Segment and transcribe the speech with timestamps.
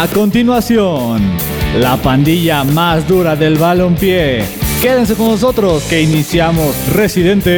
[0.00, 1.20] A continuación,
[1.76, 4.44] la pandilla más dura del balompié.
[4.80, 7.48] Quédense con nosotros que iniciamos Residentes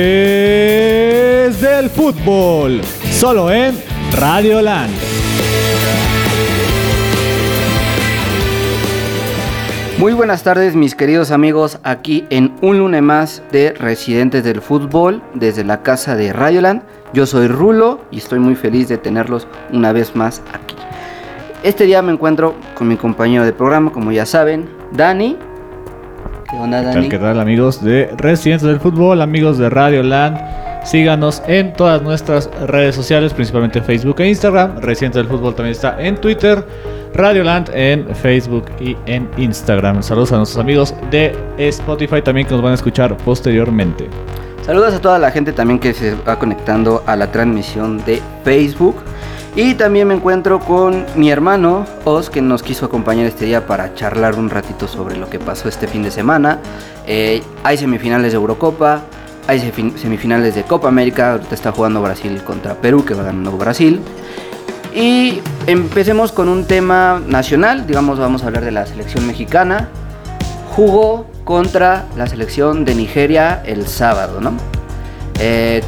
[1.61, 2.81] del Fútbol,
[3.13, 3.79] solo en
[4.13, 4.91] Radio Land.
[9.99, 15.23] Muy buenas tardes mis queridos amigos, aquí en un lunes más de Residentes del Fútbol
[15.35, 16.81] desde la casa de Radioland.
[17.13, 20.80] Yo soy Rulo y estoy muy feliz de tenerlos una vez más aquí.
[21.63, 25.37] Este día me encuentro con mi compañero de programa, como ya saben, Dani.
[26.51, 27.09] ¿Qué onda, Dani?
[27.11, 30.39] ¿Qué tal, amigos de Residentes del Fútbol, amigos de Radio Land?
[30.85, 34.79] Síganos en todas nuestras redes sociales, principalmente Facebook e Instagram.
[34.81, 36.65] Residentes del Fútbol también está en Twitter.
[37.13, 40.03] Radioland en Facebook y en Instagram.
[40.03, 44.09] Saludos a nuestros amigos de Spotify también que nos van a escuchar posteriormente.
[44.63, 48.97] Saludos a toda la gente también que se va conectando a la transmisión de Facebook.
[49.57, 53.95] Y también me encuentro con mi hermano Oz, que nos quiso acompañar este día para
[53.95, 56.61] charlar un ratito sobre lo que pasó este fin de semana.
[57.07, 59.03] Eh, hay semifinales de Eurocopa,
[59.49, 61.33] hay semifinales de Copa América.
[61.33, 64.01] Ahorita está jugando Brasil contra Perú, que va ganando Brasil.
[64.95, 67.89] Y empecemos con un tema nacional.
[67.89, 69.89] Digamos, vamos a hablar de la selección mexicana.
[70.77, 74.53] Jugó contra la selección de Nigeria el sábado, ¿no?
[75.41, 75.83] Eh,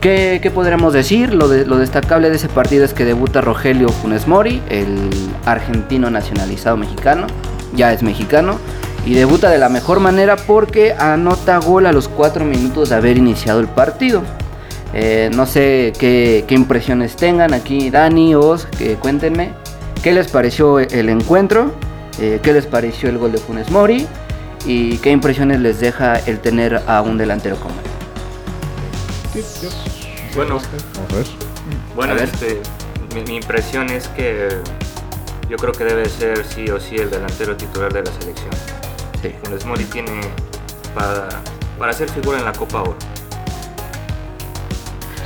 [0.00, 1.34] ¿Qué, podríamos decir?
[1.34, 5.10] Lo, destacable de ese partido es que debuta Rogelio Funes Mori, el
[5.44, 7.26] argentino nacionalizado mexicano,
[7.74, 8.60] ya es mexicano,
[9.04, 13.16] y debuta de la mejor manera porque anota gol a los 4 minutos de haber
[13.16, 14.22] iniciado el partido.
[14.94, 19.50] Eh, no sé qué, impresiones tengan aquí Dani, Oz, que cuéntenme.
[20.00, 21.72] ¿Qué les pareció el encuentro?
[22.20, 24.06] Eh, ¿Qué les pareció el gol de Funes Mori?
[24.64, 27.98] ¿Y qué impresiones les deja el tener a un delantero como él?
[30.38, 30.60] Bueno,
[31.96, 32.60] bueno este,
[33.12, 34.48] mi, impresión es que
[35.50, 38.50] yo creo que debe ser sí o sí el delantero titular de la selección.
[39.20, 39.32] Sí.
[39.42, 40.20] Funes Mori tiene
[40.94, 41.28] para,
[41.76, 42.96] para ser figura en la Copa Oro.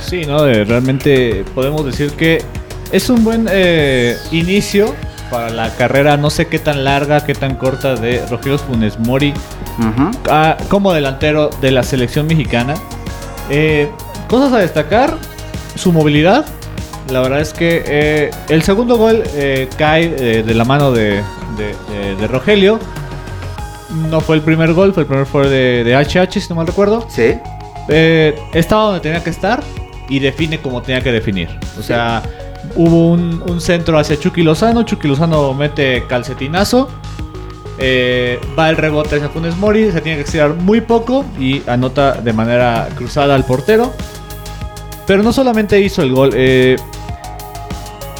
[0.01, 0.47] Sí, ¿no?
[0.47, 2.43] realmente podemos decir que
[2.91, 4.95] es un buen eh, inicio
[5.29, 9.31] para la carrera, no sé qué tan larga, qué tan corta de Rogelio Funes Mori
[10.31, 12.73] ah, como delantero de la selección mexicana.
[13.51, 13.91] Eh,
[14.27, 15.17] cosas a destacar,
[15.75, 16.45] su movilidad.
[17.11, 21.23] La verdad es que eh, el segundo gol eh, cae de la mano de,
[22.27, 22.79] Rogelio.
[24.09, 26.67] No fue el primer gol, fue el primer fue de, de HH, si no mal
[26.67, 27.05] recuerdo.
[27.09, 27.35] Sí.
[28.53, 29.61] estaba donde tenía que estar
[30.09, 31.49] y define como tenía que definir.
[31.77, 32.23] O sea,
[32.75, 34.83] hubo un, centro hacia Chucky Lozano.
[34.83, 36.89] Chucky Lozano mete calcetinazo.
[37.77, 42.13] Eh, va el rebote hacia Funes Mori, se tiene que estirar muy poco y anota
[42.13, 43.91] de manera cruzada al portero.
[45.07, 46.77] Pero no solamente hizo el gol, eh,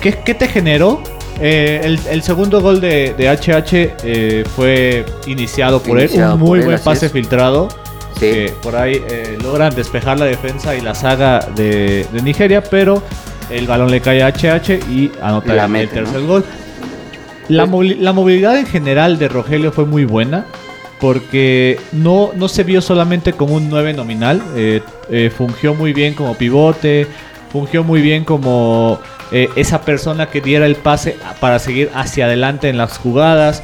[0.01, 1.01] ¿qué, te generó?
[1.39, 7.69] Eh, el, segundo gol de, HH fue iniciado por él, un muy buen pase filtrado.
[8.61, 9.01] por ahí
[9.41, 13.01] logran despejar la defensa y la saga de, Nigeria, pero
[13.49, 16.43] el balón le cae a HH y anota el tercer gol.
[17.49, 20.45] La, movilidad en general de Rogelio fue muy buena
[20.99, 26.13] porque no, no se vio solamente como un 9 nominal, eh, eh, fungió muy bien
[26.13, 27.07] como pivote,
[27.51, 28.99] fungió muy bien como
[29.31, 33.63] eh, esa persona que diera el pase para seguir hacia adelante en las jugadas.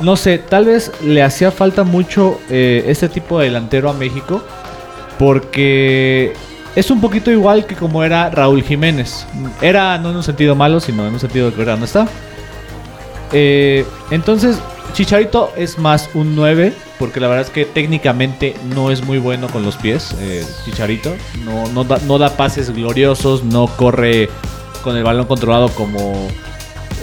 [0.00, 4.42] No sé, tal vez le hacía falta mucho este tipo de delantero a México
[5.18, 6.32] porque
[6.76, 9.26] es un poquito igual que como era Raúl Jiménez.
[9.60, 12.06] Era no en un sentido malo, sino en un sentido que ahora no está.
[13.32, 14.58] Eh, entonces,
[14.94, 19.48] Chicharito es más un 9, porque la verdad es que técnicamente no es muy bueno
[19.48, 21.14] con los pies, eh, Chicharito.
[21.44, 24.28] No, no, da, no da pases gloriosos, no corre
[24.82, 26.28] con el balón controlado como,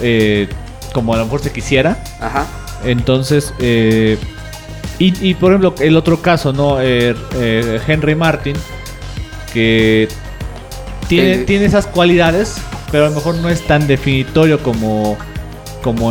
[0.02, 0.48] eh,
[0.92, 2.02] como a lo mejor se quisiera.
[2.20, 2.46] Ajá.
[2.84, 4.16] Entonces, y,
[4.98, 6.80] y, por ejemplo, el otro caso, ¿no?
[6.80, 8.56] Henry Martin,
[9.52, 10.08] que
[11.08, 12.56] tiene, tiene esas cualidades,
[12.90, 15.16] pero a lo mejor no es tan definitorio como
[15.86, 16.10] como,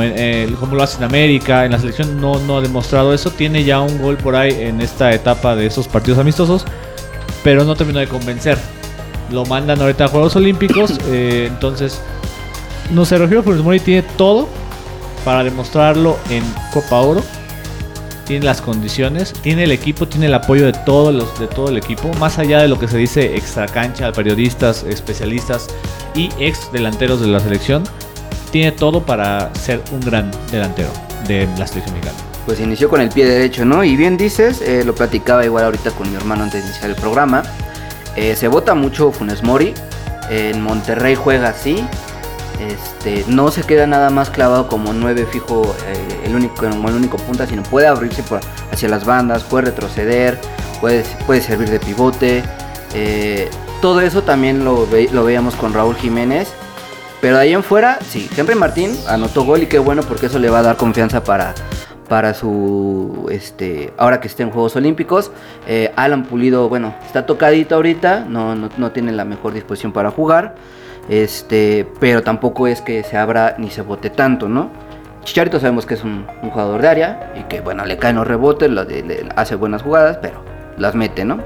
[0.57, 3.29] como lo hace en América, en la selección no, no ha demostrado eso.
[3.29, 6.63] Tiene ya un gol por ahí en esta etapa de esos partidos amistosos,
[7.43, 8.57] pero no terminó de convencer.
[9.31, 11.99] Lo mandan ahorita a Juegos Olímpicos, eh, entonces,
[12.91, 14.47] no sé, Rogelio Funes Mori tiene todo
[15.25, 17.21] para demostrarlo en Copa Oro.
[18.25, 21.75] Tiene las condiciones, tiene el equipo, tiene el apoyo de todos los de todo el
[21.75, 25.67] equipo, más allá de lo que se dice extra cancha, periodistas, especialistas
[26.15, 27.83] y ex delanteros de la selección
[28.51, 30.89] tiene todo para ser un gran delantero
[31.27, 32.17] de la selección mexicana.
[32.45, 33.83] Pues inició con el pie derecho, ¿no?
[33.83, 36.95] Y bien dices, eh, lo platicaba igual ahorita con mi hermano antes de iniciar el
[36.95, 37.43] programa.
[38.15, 39.73] Eh, se vota mucho Funes Mori.
[40.29, 41.83] En Monterrey juega así.
[42.59, 46.95] Este, no se queda nada más clavado como nueve fijo, eh, el único, como el
[46.95, 48.23] único punta, sino puede abrirse
[48.71, 50.39] hacia las bandas, puede retroceder,
[50.79, 52.43] puede, puede servir de pivote.
[53.81, 56.47] Todo eso también lo veíamos con Raúl Jiménez.
[57.25, 60.37] Pero de ahí en fuera, sí, Henry Martín anotó gol y qué bueno porque eso
[60.37, 61.55] le va a dar confianza para,
[62.07, 65.31] para su este ahora que esté en Juegos Olímpicos.
[65.65, 70.53] Eh, Alan Pulido, bueno, está tocadito ahorita, no, no, tiene la mejor disposición para jugar.
[71.09, 74.69] Este, pero tampoco es que se abra ni se bote tanto, ¿no?
[75.23, 78.69] Chicharito sabemos que es un, jugador de área y que bueno, le caen los rebotes,
[78.69, 80.43] le, hace buenas jugadas, pero
[80.77, 81.39] las mete, ¿no?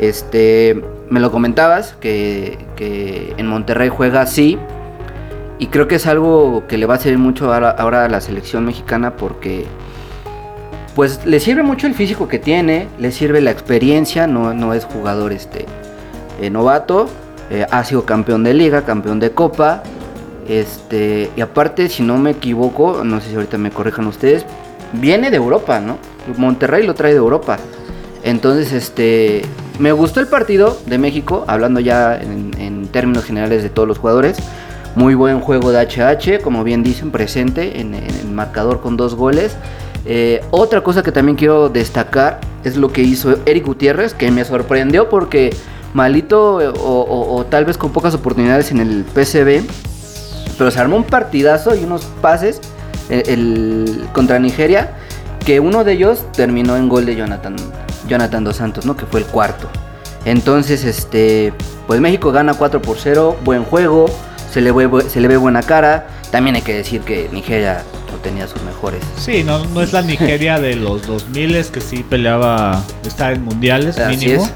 [0.00, 4.58] Este, me lo comentabas que, que en Monterrey juega así,
[5.58, 8.64] y creo que es algo que le va a servir mucho ahora, a la selección
[8.64, 9.66] mexicana porque
[10.94, 14.84] pues le sirve mucho el físico que tiene, le sirve la experiencia, no, no es
[14.84, 15.66] jugador este
[16.40, 17.08] eh, novato,
[17.50, 19.82] eh, ha sido campeón de liga, campeón de copa,
[20.48, 24.46] este, y aparte si no me equivoco, no sé si ahorita me corrijan ustedes,
[24.92, 25.98] viene de Europa, ¿no?
[26.36, 27.58] Monterrey lo trae de Europa.
[28.22, 29.42] Entonces, este,
[29.78, 34.38] me gustó el partido de México, hablando ya en términos generales de todos los jugadores.
[34.96, 39.56] Muy buen juego de HH, como bien dicen, presente en, el marcador con dos goles.
[40.06, 44.44] Eh, otra cosa que también quiero destacar es lo que hizo Eric Gutiérrez, que me
[44.44, 45.54] sorprendió porque
[45.94, 49.64] malito o, tal vez con pocas oportunidades en el PCB,
[50.58, 52.60] pero se armó un partidazo y unos pases
[53.08, 54.92] el, contra Nigeria,
[55.44, 57.56] que uno de ellos terminó en gol de Jonathan,
[58.08, 58.96] Jonathan Dos Santos, ¿no?
[58.96, 59.68] que fue el cuarto.
[60.24, 61.52] Entonces, este,
[61.86, 64.06] pues México gana 4 por 0, buen juego
[64.54, 66.06] se le, ve, se le ve buena cara.
[66.30, 69.00] También hay que decir que Nigeria no tenía sus mejores.
[69.18, 73.98] Sí, no, no es la Nigeria de los 2000 que sí peleaba estar en mundiales
[74.08, 74.48] mínimo.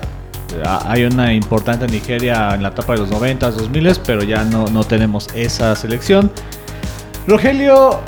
[0.65, 4.67] Ah, hay una importante Nigeria en la etapa de los 90, 2000, pero ya no,
[4.69, 6.31] no tenemos esa selección.
[7.27, 8.01] Rogelio,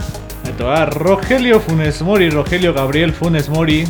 [0.92, 3.84] Rogelio Funes Mori, Rogelio Gabriel Funes Mori,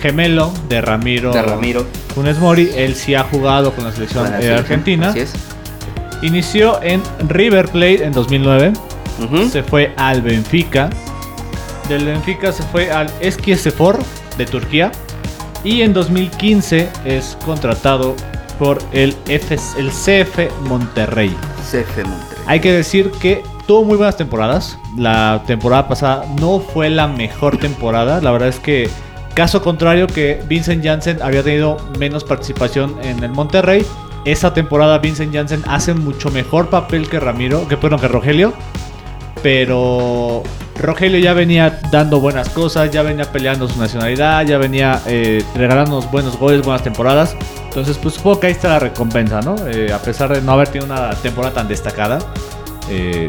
[0.00, 1.86] gemelo de Ramiro, de Ramiro.
[2.14, 5.10] Funes Mori, él sí ha jugado con la selección de Argentina.
[5.10, 5.34] Así es.
[6.22, 8.72] Inició en River Plate en 2009.
[9.50, 10.90] Se fue al Benfica.
[11.88, 13.98] Del Benfica se fue al Eskiesefor
[14.36, 14.92] de Turquía.
[15.64, 18.14] Y en 2015 es contratado
[18.58, 21.34] por el, el CF Monterrey.
[21.70, 22.44] CF Monterrey.
[22.46, 24.78] Hay que decir que tuvo muy buenas temporadas.
[24.96, 28.20] La temporada pasada no fue la mejor temporada.
[28.20, 28.88] La verdad es que,
[29.34, 33.84] caso contrario, que Vincent Janssen había tenido menos participación en el Monterrey
[34.26, 38.52] esa temporada Vincent Janssen hace mucho mejor papel que Ramiro, que bueno, que Rogelio.
[39.40, 40.42] Pero
[40.80, 46.02] Rogelio ya venía dando buenas cosas, ya venía peleando su nacionalidad, ya venía eh, regalando
[46.10, 47.36] buenos goles, buenas temporadas.
[47.68, 49.54] Entonces, pues supongo que ahí está la recompensa, ¿no?
[49.68, 52.18] Eh, a pesar de no haber tenido una temporada tan destacada.
[52.90, 53.28] Eh,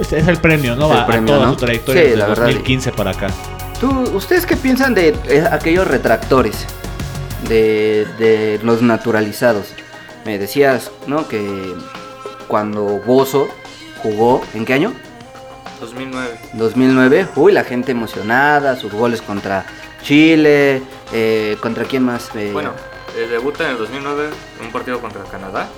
[0.00, 0.90] es, el premio, ¿no?
[0.90, 3.26] a, toda su trayectoria sí, desde 2015 para acá.
[3.78, 5.14] ¿Tú, ¿Ustedes qué piensan de
[5.50, 6.66] aquellos retractores?
[7.48, 9.66] De, de los naturalizados
[10.24, 11.28] me decías, ¿no?
[11.28, 11.74] Que
[12.48, 13.48] cuando Bozo
[14.02, 14.92] jugó, ¿en qué año?
[15.80, 16.38] 2009.
[16.54, 19.66] 2009, uy, la gente emocionada, sus goles contra
[20.02, 20.82] Chile,
[21.12, 22.30] eh, ¿contra quién más?
[22.34, 22.72] Eh, bueno,
[23.16, 24.30] eh, debuta en el 2009
[24.60, 25.68] en un partido contra Canadá,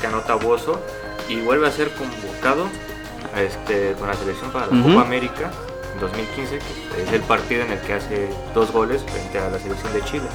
[0.00, 0.80] que anota Bozo
[1.28, 2.66] y vuelve a ser convocado
[3.36, 5.50] este, con la selección para la Copa América
[5.94, 6.58] en 2015,
[6.94, 10.04] que es el partido en el que hace dos goles frente a la selección de
[10.04, 10.28] Chile.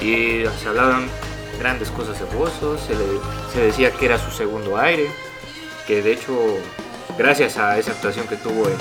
[0.00, 1.08] Y se hablaban
[1.60, 2.94] grandes cosas de Bozo, se,
[3.52, 5.06] se decía que era su segundo aire,
[5.86, 6.32] que de hecho,
[7.18, 8.76] gracias a esa actuación que tuvo en,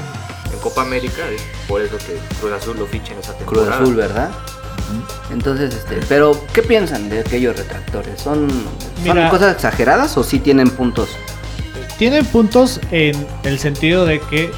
[0.63, 3.67] Copa América, es por eso que Cruz Azul lo ficha en esa temporada.
[3.67, 4.29] Cruz Azul, ¿verdad?
[5.31, 8.19] Entonces, este, pero ¿qué piensan de aquellos retractores?
[8.19, 8.49] ¿Son,
[9.29, 11.09] cosas exageradas o sí tienen puntos?
[11.97, 14.51] Tienen puntos en el sentido de que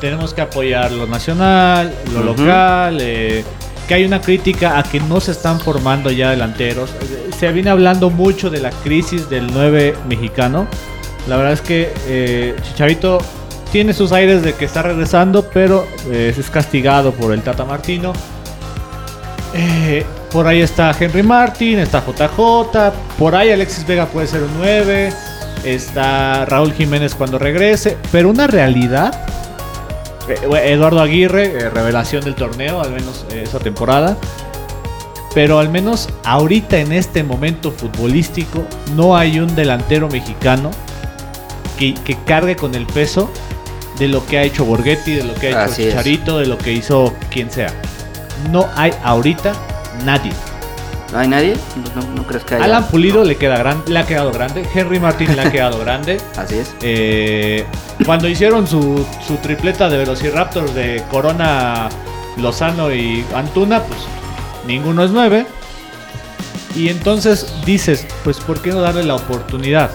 [0.00, 3.44] tenemos que apoyar lo nacional, lo local, eh,
[3.90, 6.90] que hay una crítica a que no se están formando ya delanteros.
[7.36, 10.68] Se viene hablando mucho de la crisis del 9 mexicano.
[11.26, 13.18] La verdad es que eh, Chicharito
[13.72, 18.12] tiene sus aires de que está regresando, pero eh, es castigado por el Tata Martino.
[19.54, 24.56] Eh, por ahí está Henry Martin, está JJ, por ahí Alexis Vega puede ser un
[24.58, 25.12] 9,
[25.64, 29.26] está Raúl Jiménez cuando regrese, pero una realidad
[30.34, 34.16] Eduardo Aguirre, eh, revelación del torneo, al menos eh, esa temporada.
[35.34, 38.64] Pero al menos ahorita en este momento futbolístico
[38.96, 40.70] no hay un delantero mexicano
[41.78, 41.94] que,
[42.26, 43.30] cargue con el peso
[43.98, 46.72] de lo que ha hecho Borghetti, de lo que ha hecho Chicharito, de lo que
[46.72, 47.72] hizo quien sea.
[48.50, 49.52] No hay ahorita
[50.04, 50.32] nadie.
[51.12, 51.56] ¿No hay nadie?
[52.14, 52.64] ¿No, crees que haya?
[52.64, 54.64] Alan Pulido le, queda gran, le ha quedado grande.
[54.72, 56.18] Henry Martin le ha quedado grande.
[56.36, 56.74] Así es.
[56.82, 57.64] Eh,
[58.06, 61.88] cuando hicieron su, su tripleta de Velociraptor de Corona,
[62.36, 64.00] Lozano y Antuna, pues
[64.66, 65.46] ninguno es nueve.
[66.76, 69.90] Y entonces dices, pues ¿por qué no darle la oportunidad?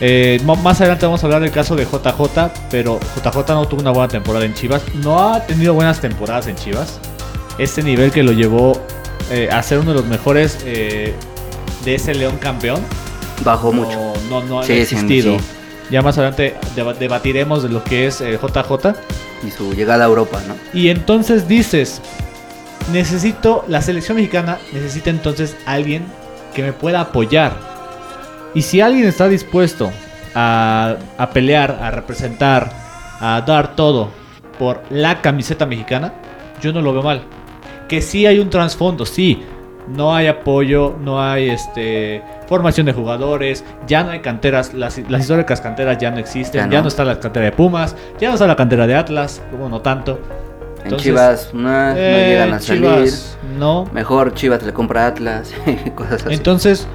[0.00, 3.90] Eh, más adelante vamos a hablar del caso de JJ, pero JJ no tuvo una
[3.90, 4.82] buena temporada en Chivas.
[4.94, 7.00] No ha tenido buenas temporadas en Chivas.
[7.58, 8.80] Este nivel que lo llevó
[9.30, 11.14] eh, a ser uno de los mejores eh,
[11.84, 12.80] de ese León campeón.
[13.44, 14.12] Bajó mucho.
[14.28, 15.36] No, no ha existido.
[15.90, 16.54] Ya más adelante
[16.98, 18.94] debatiremos de lo que es JJ.
[19.46, 20.54] Y su llegada a Europa, ¿no?
[20.78, 22.02] Y entonces dices,
[22.92, 26.04] necesito, la selección mexicana necesita entonces alguien
[26.54, 27.56] que me pueda apoyar.
[28.54, 29.90] Y si alguien está dispuesto
[30.34, 32.70] a, a pelear, a representar,
[33.20, 34.10] a dar todo
[34.58, 36.12] por la camiseta mexicana,
[36.60, 37.22] yo no lo veo mal.
[37.90, 39.42] Que sí hay un trasfondo, sí.
[39.88, 45.22] No hay apoyo, no hay este formación de jugadores, ya no hay canteras, las, las
[45.22, 46.86] históricas canteras ya no existen, ya no.
[46.86, 50.20] está la cantera de Pumas, ya no está la cantera de Atlas, como no tanto.
[50.84, 53.12] en Chivas no, eh, llegan a salir.
[53.58, 53.88] No.
[53.92, 55.52] Mejor Chivas le compra Atlas,
[55.96, 56.34] cosas así.
[56.34, 56.86] Entonces,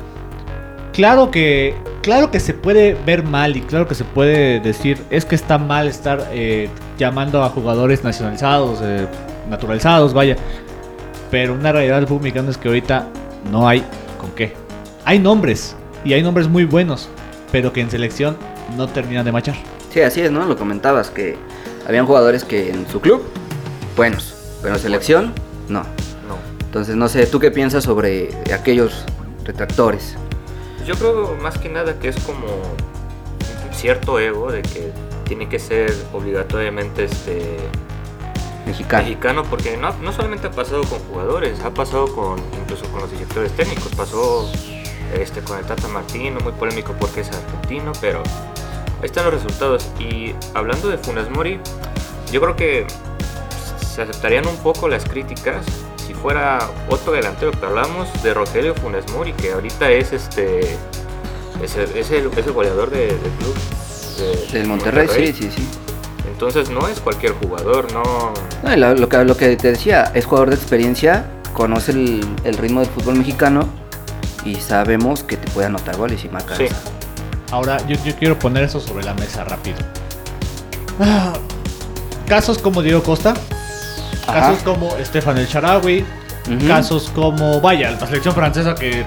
[0.94, 5.26] claro que, claro que se puede ver mal y claro que se puede decir, es
[5.26, 9.08] que está mal estar eh, llamando a jugadores nacionalizados, eh,
[9.50, 10.38] naturalizados, vaya.
[11.36, 13.10] Pero una realidad del fútbol mexicano es que ahorita
[13.52, 13.84] no hay
[14.22, 14.54] con qué.
[15.04, 15.76] Hay nombres
[16.06, 17.10] y hay nombres muy buenos,
[17.52, 18.38] pero que en selección
[18.78, 19.58] no terminan de machar.
[19.92, 20.46] Sí, así es, ¿no?
[20.46, 21.36] Lo comentabas, que
[21.86, 23.22] habían jugadores que en su club,
[23.98, 25.34] buenos, pero en selección,
[25.68, 25.82] no.
[25.82, 26.38] No.
[26.68, 29.04] Entonces, no sé, ¿tú qué piensas sobre aquellos
[29.44, 30.16] retractores?
[30.88, 32.48] Yo creo más que nada que es como
[33.74, 34.90] cierto ego de que
[35.26, 37.58] tiene que ser obligatoriamente este
[38.66, 39.04] mexicano.
[39.04, 43.12] Mexicano, porque no, no solamente ha pasado con jugadores, ha pasado con incluso con los
[43.12, 43.94] directores técnicos.
[43.96, 44.50] Pasó
[45.14, 48.24] este, con el Tata Martino, muy polémico porque es argentino, pero
[49.02, 49.88] ahí están los resultados.
[50.00, 51.60] Y hablando de Funes Mori,
[52.32, 52.88] yo creo que
[53.86, 55.66] se aceptarían un poco las críticas
[56.06, 60.78] si fuera otro delantero, pero hablamos de Rogelio Funes Mori, que ahorita es este
[61.64, 63.56] es el, es el, goleador del club.
[64.52, 65.85] del Monterrey, sí, sí, sí.
[66.36, 68.34] Entonces no es cualquier jugador, no...
[68.76, 73.16] lo, que, lo que te decía, es jugador de experiencia, conoce el, ritmo del fútbol
[73.16, 73.70] mexicano
[74.44, 76.58] y sabemos que te puede anotar goles y marcar.
[76.58, 76.66] Sí.
[77.52, 79.78] Ahora, yo, quiero poner eso sobre la mesa rápido.
[81.00, 81.32] Ah,
[82.28, 83.34] casos como Diego Costa,
[84.26, 86.04] casos como Estefan El Charawi,
[86.68, 89.06] casos como, vaya, la selección francesa que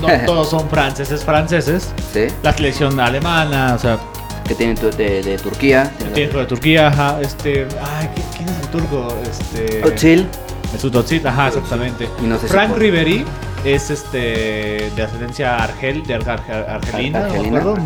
[0.00, 2.28] no todos son franceses franceses, ¿Sí?
[2.44, 3.98] la selección alemana, o sea,
[4.48, 5.92] que tiene de, de Turquía.
[6.14, 7.20] Tiene de Turquía, ajá.
[7.20, 9.14] Este, ay, ¿quién es el turco?
[9.22, 9.84] Este.
[9.84, 10.26] Otzil.
[10.72, 12.08] Mesut Otzil, ajá, exactamente.
[12.46, 13.24] Frank Riveri
[13.64, 17.76] es este de ascendencia argel, de argelina, Argelina, ¿no?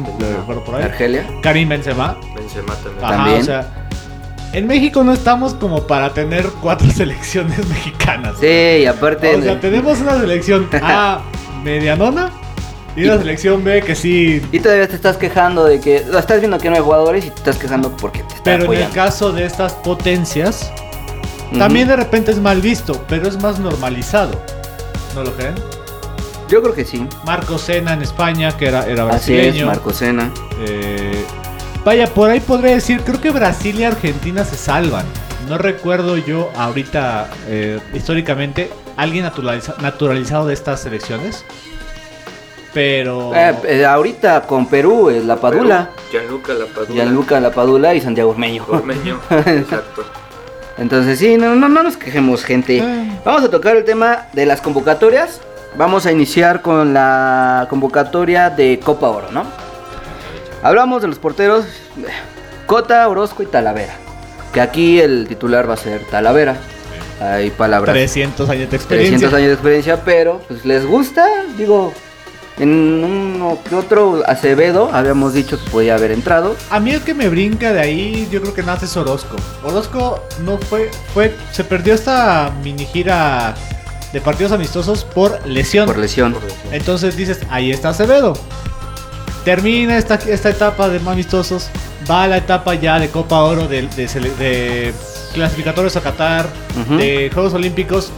[0.65, 0.85] por ahí.
[0.85, 1.27] Argelia.
[1.43, 2.17] Karim Benzema.
[2.35, 3.05] Benzema también.
[3.05, 3.41] Ajá, también.
[3.41, 3.67] O sea,
[4.53, 8.37] en México no estamos como para tener cuatro selecciones mexicanas.
[8.41, 9.37] Sí, y aparte.
[9.37, 11.23] O sea, tenemos una selección A
[11.65, 12.31] medianona
[12.97, 14.43] y la selección B que sí.
[14.53, 15.97] Y todavía te estás quejando de que.
[15.97, 18.83] Estás viendo que no hay jugadores y te estás quejando porque te están Pero en
[18.83, 20.71] el caso de estas potencias,
[21.59, 24.41] también de repente es mal visto, pero es más normalizado.
[25.15, 25.55] ¿No lo creen?
[26.49, 27.07] Yo creo que sí.
[27.25, 29.51] Marco Sena en España, que era, era brasileño.
[29.51, 30.31] Así es, Marco Sena.
[30.67, 31.25] Eh,
[31.85, 35.07] vaya, por ahí podría decir, creo que Brasil y Argentina se salvan.
[35.49, 39.25] No recuerdo yo ahorita, eh, históricamente, alguien
[39.81, 41.45] naturalizado de estas selecciones.
[42.73, 43.35] Pero.
[43.35, 45.91] Eh, eh, ahorita con Perú, es la Padula.
[46.11, 46.95] Gianluca La Padula.
[46.95, 48.65] Gianluca La Padula y Santiago Ormeño.
[48.69, 50.05] Ormeño, exacto.
[50.79, 52.83] Entonces, sí, no, no, no nos quejemos, gente.
[53.25, 55.41] Vamos a tocar el tema de las convocatorias.
[55.77, 59.45] Vamos a iniciar con la convocatoria de Copa Oro, ¿no?
[60.63, 61.65] Hablamos de los porteros
[62.67, 63.95] Cota, Orozco y Talavera.
[64.53, 66.57] Que aquí el titular va a ser Talavera.
[67.21, 67.95] Hay palabras.
[67.95, 69.29] 300 años de experiencia.
[69.29, 71.27] 300 años de experiencia, pero pues les gusta,
[71.57, 71.93] digo,
[72.59, 76.57] en uno que otro Acevedo habíamos dicho que podía haber entrado.
[76.71, 79.37] A mí el que me brinca de ahí, yo creo que nace es Orozco.
[79.63, 83.55] Orozco no fue, fue, se perdió esta mini gira
[84.13, 85.87] de partidos amistosos por lesión.
[85.87, 86.37] Por lesión.
[86.71, 88.35] Entonces dices, ahí está Acevedo.
[89.45, 91.69] Termina esta, esta etapa de amistosos,
[92.09, 94.95] va a la etapa ya de Copa Oro, de, de,
[95.35, 96.47] clasificatorios a Qatar,
[96.97, 98.11] de Juegos Olímpicos,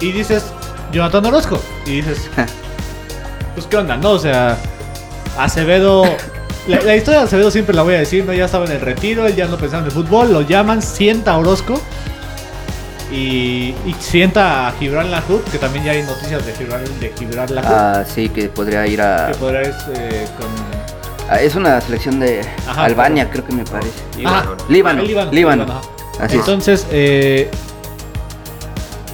[0.00, 0.44] y dices,
[0.92, 1.60] Jonathan Orozco.
[1.84, 2.30] Y dices,
[3.56, 4.12] pues qué onda, ¿no?
[4.12, 4.56] O sea,
[5.38, 6.04] Acevedo...
[6.68, 8.32] La, historia de Acevedo siempre la voy a decir, ¿no?
[8.32, 11.36] Ya estaba en el retiro, él ya no pensaba en el fútbol, lo llaman, sienta
[11.38, 11.80] Orozco.
[13.12, 18.04] Y, sienta a Gibran Lahoud, que también ya hay noticias de Gibran, de Gibran Ah,
[18.04, 19.28] sí, que podría ir a.
[19.30, 20.48] Que podría ir eh, con.
[21.30, 22.44] Ah, es una selección de
[22.76, 24.02] Albania, creo que me parece.
[24.18, 24.56] Líbano.
[24.68, 25.30] Líbano.
[25.30, 25.80] Líbano.
[26.28, 27.48] Entonces, eh,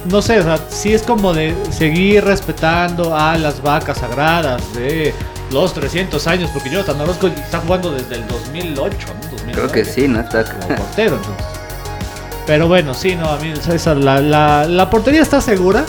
[0.05, 5.13] no sé, o sea, sí es como de seguir respetando a las vacas sagradas de
[5.51, 8.97] los 300 años, porque Jonathan Orozco está jugando desde el 2008,
[9.45, 9.51] ¿no?
[9.51, 10.21] Creo que sí, ¿no?
[10.21, 11.45] Está como portero, entonces.
[12.45, 15.85] Pero bueno, sí, no, a mí esa, la, la, la, portería está segura,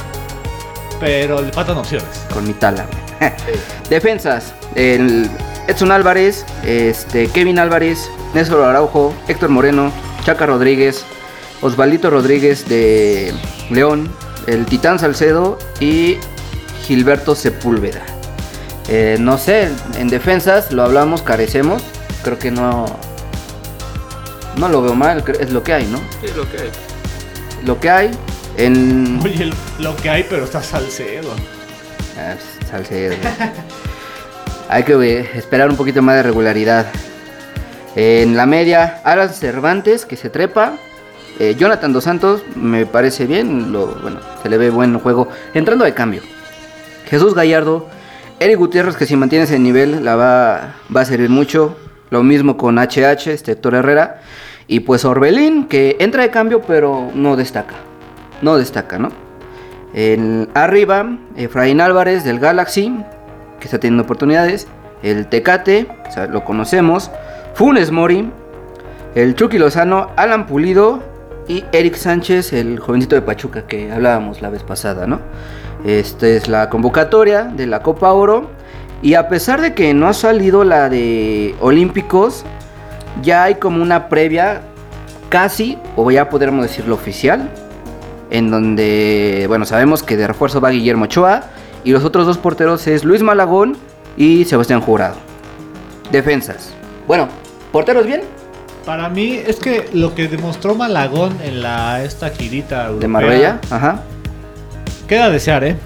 [1.00, 2.09] pero le faltan opciones.
[2.33, 2.87] Con mi tala.
[3.90, 5.28] Defensas, el
[5.66, 9.90] Edson Álvarez, este, Kevin Álvarez, Néstor Araujo, Héctor Moreno,
[10.25, 11.04] Chaca Rodríguez,
[11.64, 13.33] Osvaldito Rodríguez de
[13.71, 14.11] León,
[14.47, 16.18] el Titán Salcedo y
[16.83, 18.02] Gilberto Sepúlveda.
[18.88, 21.83] Eh, no sé, en defensas lo hablamos, carecemos.
[22.23, 22.85] Creo que no.
[24.59, 25.97] No lo veo mal, es lo que hay, ¿no?
[26.21, 26.71] Sí, lo que hay.
[27.64, 28.11] Lo que hay.
[28.59, 29.21] En...
[29.25, 31.30] Oye, lo que hay, pero está Salcedo.
[32.18, 32.35] Ah,
[32.71, 33.16] Salcedo.
[34.68, 36.88] hay que esperar un poquito más de regularidad.
[37.97, 40.75] En la media, Alan Cervantes, que se trepa.
[41.40, 45.28] Eh, Jonathan Dos Santos me parece bien, lo, bueno, se le ve buen juego.
[45.52, 46.22] Entrando de cambio.
[47.06, 47.88] Jesús Gallardo,
[48.38, 51.76] Eric Gutiérrez, que si mantiene ese nivel la va, va a servir mucho.
[52.10, 54.20] Lo mismo con HH, este Héctor Herrera.
[54.68, 57.74] Y pues Orbelín, que entra de cambio, pero no destaca.
[58.40, 59.10] No destaca, ¿no?
[60.54, 62.94] Arriba, Efraín Álvarez del Galaxy,
[63.60, 64.66] que está teniendo oportunidades.
[65.02, 65.86] El Tecate,
[66.30, 67.10] lo conocemos.
[67.54, 68.30] Funes Mori.
[69.14, 71.13] El Chucky Lozano, Alan Pulido
[71.48, 75.20] y Eric Sánchez, el jovencito de Pachuca que hablábamos la vez pasada, ¿no?
[75.84, 78.50] Esta es la convocatoria de la Copa Oro.
[79.02, 82.44] Y a pesar de que no ha salido la de Olímpicos,
[83.22, 84.62] ya hay como una previa
[85.28, 87.50] casi, o ya podríamos decirlo oficial,
[88.30, 91.44] en donde, bueno, sabemos que de refuerzo va Guillermo Ochoa
[91.84, 93.76] y los otros dos porteros es Luis Malagón
[94.16, 95.16] y Sebastián Jurado.
[96.10, 96.72] Defensas.
[97.06, 97.28] Bueno,
[97.72, 98.22] porteros bien,
[98.84, 104.02] para mí es que lo que demostró Malagón en la esta girita de Marbella, ajá.
[105.09, 105.76] Queda a desear, ¿eh?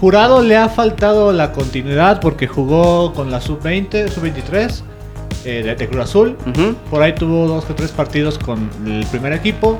[0.00, 4.82] Jurado le ha faltado la continuidad porque jugó con la sub-20, sub-23
[5.44, 6.36] eh, de, Cruz Azul.
[6.90, 9.78] Por ahí tuvo dos o tres partidos con el primer equipo.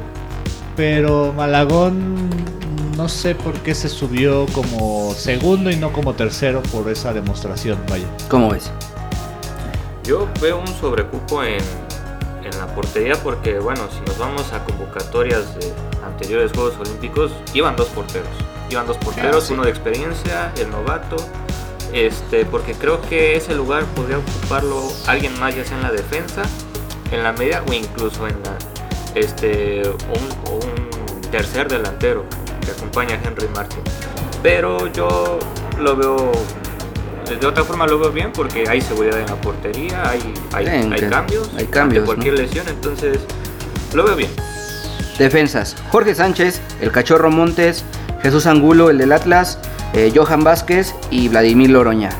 [0.74, 2.30] Pero Malagón
[2.96, 7.78] no sé por qué se subió como segundo y no como tercero por esa demostración,
[7.88, 8.06] vaya.
[8.28, 8.70] ¿Cómo ves?
[10.04, 11.58] Yo veo un sobrecupo en
[12.56, 15.72] en la portería porque, bueno, si nos vamos a convocatorias de
[16.04, 18.28] anteriores Juegos Olímpicos, iban dos porteros.
[18.70, 21.16] Iban dos porteros, ah, uno de experiencia, el novato,
[21.92, 26.42] este, porque creo que ese lugar podría ocuparlo alguien más, ya sea en la defensa,
[27.12, 28.56] en la media o incluso en la,
[29.14, 32.24] este, un, un tercer delantero
[32.64, 33.82] que acompaña a Henry Martin.
[34.42, 35.38] Pero yo
[35.78, 36.32] lo veo
[37.34, 41.50] de otra forma lo veo bien porque hay seguridad en la portería, hay, hay, cambios,
[41.56, 43.18] hay cambios cualquier lesión, entonces
[43.94, 44.30] lo veo bien.
[45.18, 47.84] Defensas, Jorge Sánchez, el Cachorro Montes,
[48.22, 49.58] Jesús Angulo, el del Atlas,
[49.94, 52.10] eh, Johan Vázquez y Vladimir Loroña.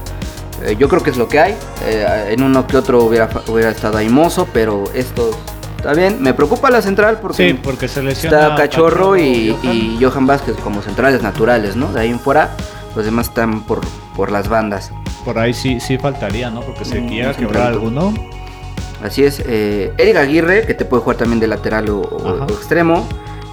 [0.62, 1.54] Eh, yo creo que es lo que hay.
[1.84, 5.38] Eh, en uno que otro hubiera, hubiera estado Aimoso, pero esto
[5.76, 6.22] está bien.
[6.22, 10.80] Me preocupa la central porque, sí, porque se está Cachorro, y, y, Johan Vázquez como
[10.80, 11.92] centrales naturales, ¿no?
[11.92, 12.56] De ahí en fuera
[12.96, 13.80] los demás están por,
[14.16, 14.90] por las bandas.
[15.24, 16.62] Por ahí sí, sí faltaría, ¿no?
[16.62, 18.14] Porque se mm, quiera quebrar alguno.
[19.02, 19.42] Así es.
[19.46, 23.06] Eh, Eric Aguirre, que te puede jugar también de lateral o, extremo.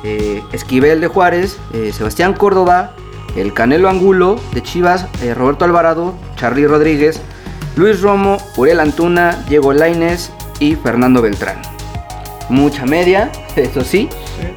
[0.03, 1.57] Eh, Esquivel de Juárez.
[1.73, 2.93] Eh, Sebastián Córdoba.
[3.35, 5.07] El Canelo Angulo de Chivas.
[5.21, 6.13] Eh, Roberto Alvarado.
[6.37, 7.21] Charly Rodríguez.
[7.75, 8.37] Luis Romo.
[8.55, 9.43] Uriel Antuna.
[9.49, 10.31] Diego Laines.
[10.59, 11.72] Y Fernando Beltrán.
[12.49, 14.09] Mucha media, eso sí.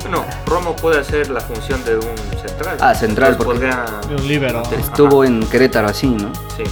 [0.03, 2.77] Bueno, Romo puede hacer la función de un central.
[2.81, 3.67] Ah, central, porque
[4.09, 4.63] de un líbero.
[4.79, 6.33] Estuvo en Querétaro así, ¿no?
[6.57, 6.65] Sí.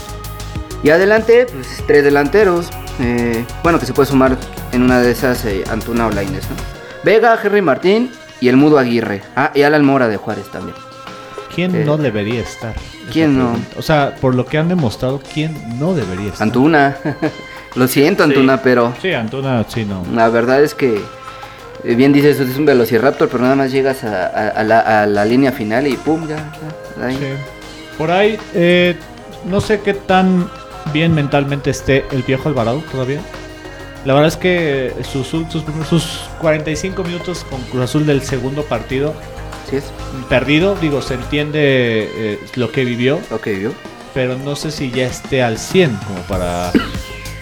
[0.83, 2.69] Y adelante, pues tres delanteros.
[3.01, 4.37] Eh, bueno, que se puede sumar
[4.73, 6.57] en una de esas eh, Antuna o Laines, ¿no?
[7.05, 9.23] Vega, Henry Martín y el Mudo Aguirre.
[9.35, 10.77] Ah, y Alan Mora de Juárez también.
[11.55, 12.75] ¿Quién eh, no debería estar?
[13.13, 13.57] ¿Quién no?
[13.79, 16.43] O sea, por lo que han demostrado, ¿quién no debería estar?
[16.43, 16.97] Antuna.
[17.75, 18.95] lo siento, Antuna, pero.
[19.01, 20.05] Sí, Antuna, sí, no.
[20.15, 21.01] La verdad es que
[21.85, 25.97] eh, bien dices, es un Velociraptor, pero nada más llegas a, la, línea final y
[25.97, 26.53] pum, ya.
[27.99, 28.97] Por ahí, eh,
[29.45, 30.49] no sé qué tan
[30.93, 33.21] bien mentalmente esté el viejo Alvarado todavía.
[34.05, 39.15] La verdad es que sus, sus, 45 minutos con Cruz Azul del segundo partido,
[39.69, 39.85] ¿Sí es?
[40.29, 43.19] perdido, digo, se entiende eh, lo que vivió.
[43.31, 43.73] Lo que vivió.
[44.13, 46.71] Pero no sé si ya esté al 100 como para...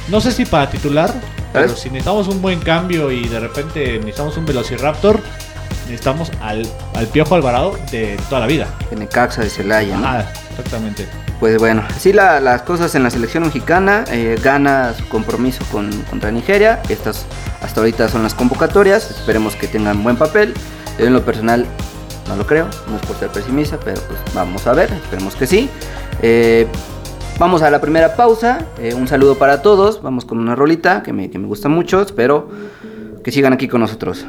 [0.09, 1.13] No sé si para titular,
[1.53, 5.21] pero si necesitamos un buen cambio y de repente necesitamos un Velociraptor,
[5.87, 8.67] necesitamos al, al Piojo Alvarado de toda la vida.
[8.91, 10.07] En Necaxa de Celaya, ¿no?
[10.07, 11.07] Ah, exactamente.
[11.41, 14.05] Pues bueno, así las cosas en la selección mexicana.
[14.11, 16.81] Eh, gana su compromiso con, contra Nigeria.
[16.89, 17.27] Estas
[17.61, 19.11] hasta ahorita son las convocatorias.
[19.11, 20.55] Esperemos que tengan buen papel.
[20.99, 21.67] En lo personal
[22.29, 25.47] no lo creo, no es por ser pesimista, pero pues vamos a ver, esperemos que
[25.47, 25.69] sí.
[26.23, 26.67] Eh,
[27.39, 28.67] vamos a la primera pausa.
[28.79, 30.03] Eh, un saludo para todos.
[30.03, 32.03] Vamos con una rolita que me, que me gusta mucho.
[32.03, 32.49] Espero
[33.23, 34.27] que sigan aquí con nosotros.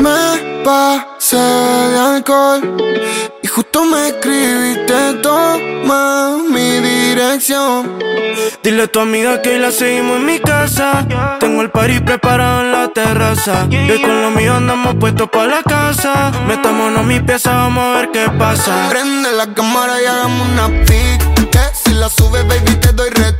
[0.00, 2.76] Me pasé de alcohol
[3.42, 7.98] y justo me escribiste toma mi dirección.
[8.62, 11.04] Dile a tu amiga que la seguimos en mi casa.
[11.40, 13.66] Tengo el party preparado en la terraza.
[13.70, 16.30] Y con lo mío andamos puestos para la casa.
[16.46, 18.88] Metámonos mi pieza, vamos a ver qué pasa.
[18.88, 21.50] Prende la cámara y hagamos una pic.
[21.50, 23.33] Que si la sube, baby, te doy retweet.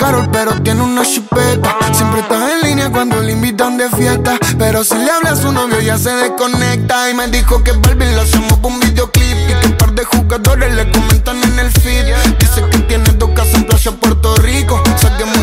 [0.00, 1.76] Carol, pero tiene una chipeta.
[1.92, 4.38] Siempre está en línea cuando le invitan de fiesta.
[4.58, 7.10] Pero si le habla a su novio, ya se desconecta.
[7.10, 9.36] Y me dijo que Barbie lo hacemos por un videoclip.
[9.36, 12.14] Y que un par de jugadores le comentan en el feed.
[12.38, 14.82] Dice que tiene dos casas en Playa Puerto Rico.
[14.96, 15.36] Saquemos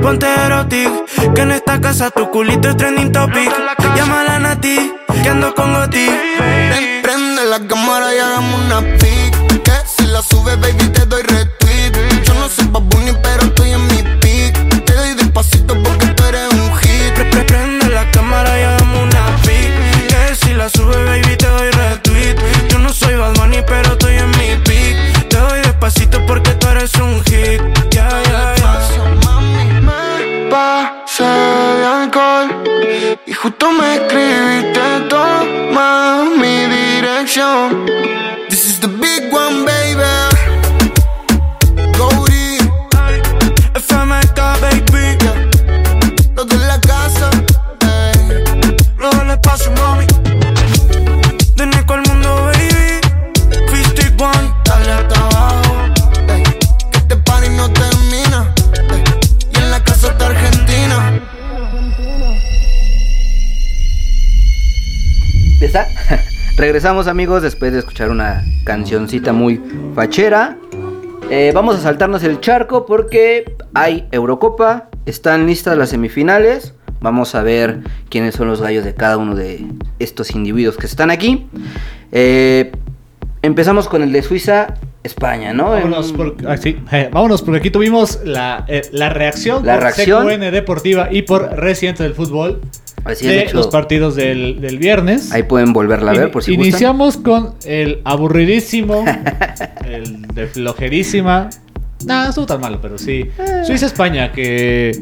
[0.00, 0.90] ponte erotic.
[1.34, 3.50] Que en esta casa tu culito es trending topic.
[3.96, 6.06] Llámala a Nati, que ando con Goti.
[6.38, 9.62] Pre- Prende la cámara y hagamos una pic.
[9.62, 10.88] Que si la sube, baby,
[37.36, 40.00] This is the big one, baby.
[41.92, 42.56] Goldie,
[43.74, 45.18] FMK, baby.
[46.34, 47.28] Los de la casa,
[47.82, 48.42] ey.
[48.98, 50.06] Los del espacio, mami.
[51.56, 53.00] De Nico al mundo, baby.
[53.70, 55.76] Fisty One, dale hasta abajo.
[56.90, 58.50] Que este party no termina.
[59.52, 61.20] Y en la casa está Argentina.
[65.60, 65.86] ¿Está?
[66.56, 69.60] Regresamos amigos después de escuchar una cancioncita muy
[69.94, 70.56] fachera.
[71.30, 76.72] Eh, vamos a saltarnos el charco porque hay Eurocopa, están listas las semifinales.
[77.00, 79.66] Vamos a ver quiénes son los gallos de cada uno de
[79.98, 81.46] estos individuos que están aquí.
[82.10, 82.72] Eh,
[83.42, 85.70] empezamos con el de Suiza, España, ¿no?
[85.70, 89.82] Vámonos, En- por- ah, sí, eh, vámonos porque aquí tuvimos la, la reacción La por
[89.82, 90.26] reacción.
[90.26, 92.60] CQN Deportiva y por Residente del Fútbol
[93.06, 95.32] Así de hecho, los partidos del, del viernes.
[95.32, 96.68] ahí pueden volverla a ver por si gustan.
[96.68, 99.04] Iniciamos con el aburridísimo,
[99.84, 101.50] el de flojerísima.
[102.04, 103.30] No, no estuvo tan malo, pero sí.
[103.38, 103.62] Eh.
[103.64, 104.92] Suiza-España, que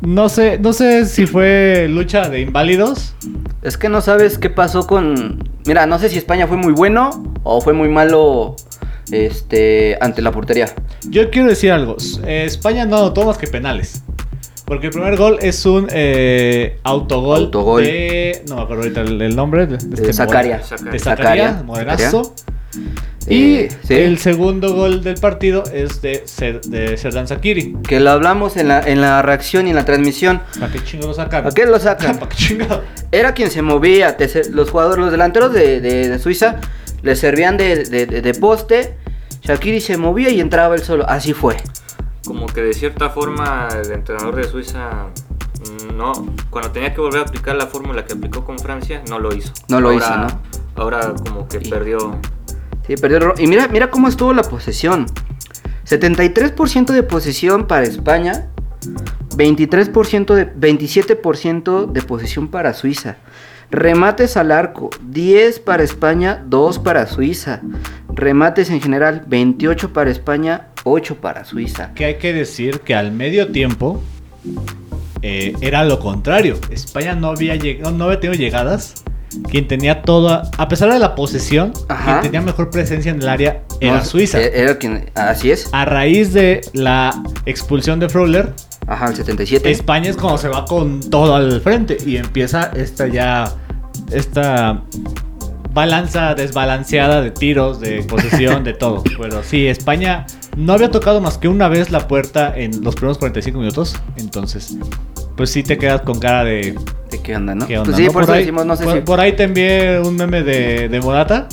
[0.00, 3.14] no sé, no sé si fue lucha de inválidos.
[3.62, 5.48] Es que no sabes qué pasó con.
[5.66, 8.56] Mira, no sé si España fue muy bueno o fue muy malo
[9.10, 10.66] este, ante la portería.
[11.08, 11.96] Yo quiero decir algo.
[12.26, 14.02] España no anotó más que penales.
[14.64, 17.82] Porque el primer gol es un eh, autogol, Autogol.
[17.82, 18.42] de.
[18.48, 19.66] No me acuerdo ahorita el, el nombre.
[19.66, 20.62] De, De Zacaria.
[20.90, 22.34] De Zacaria, moderazo.
[23.26, 23.94] Y Eh, sí.
[23.94, 26.24] el segundo gol del partido es de,
[26.66, 27.74] de Serdan Sakiri.
[27.86, 30.42] Que lo hablamos en la, en la reacción y en la transmisión.
[30.58, 31.46] ¿Para qué chingo lo sacan?
[31.46, 32.16] ¿A qué lo sacan?
[32.18, 32.82] ¿Para qué chingado?
[33.12, 34.16] Era quien se movía.
[34.50, 36.56] los jugadores, los delanteros de, de- de Suiza,
[37.02, 38.94] le servían de, de- de- de poste.
[39.42, 41.06] Shakiri se movía y entraba él solo.
[41.08, 41.56] Así fue.
[42.26, 45.06] Como que de cierta forma el entrenador de Suiza
[45.90, 46.12] mm, no,
[46.50, 49.52] cuando tenía que volver a aplicar la fórmula que aplicó con Francia, no lo hizo.
[49.68, 50.40] No lo Ahora- hizo, ¿no?
[50.82, 52.18] Ahora como que Y- perdió.
[52.86, 55.06] Sí, perdió Y mira, mira cómo estuvo la posesión.
[55.84, 58.50] 73% de posesión para España.
[59.36, 63.16] 23% de, 27% de posesión para Suiza.
[63.70, 64.90] Remates al arco.
[65.02, 67.60] 10 para España, 2 para Suiza.
[68.14, 69.24] Remates en general.
[69.26, 71.92] 28 para España, 8 para Suiza.
[71.94, 74.02] Que hay que decir que al medio tiempo
[75.22, 76.58] eh, era lo contrario.
[76.70, 78.94] España no había, no, no había tenido llegadas.
[79.50, 82.20] Quien tenía toda, a pesar de la posesión, Ajá.
[82.20, 84.40] quien tenía mejor presencia en el área era Suiza.
[84.40, 85.68] e-, Era quien, así es.
[85.72, 88.52] A raíz de la expulsión de Fröller,
[88.86, 89.68] Ajá, el 77.
[89.72, 93.50] España es cuando se va con todo al frente y empieza esta ya
[94.12, 94.82] esta
[95.74, 99.02] balanza desbalanceada de tiros, de posesión, de todo.
[99.20, 100.24] Pero sí, España
[100.56, 104.76] no había tocado más que una vez la puerta en los primeros 45 minutos, entonces
[105.36, 106.76] pues sí te quedas con cara de
[107.10, 107.66] ¿De qué onda, no?
[107.66, 107.86] ¿qué onda?
[107.90, 108.12] Pues sí, no?
[108.12, 109.00] por, eso ahí, decimos, no sé por, si.
[109.00, 111.48] por ahí te envié un meme de, de Morata.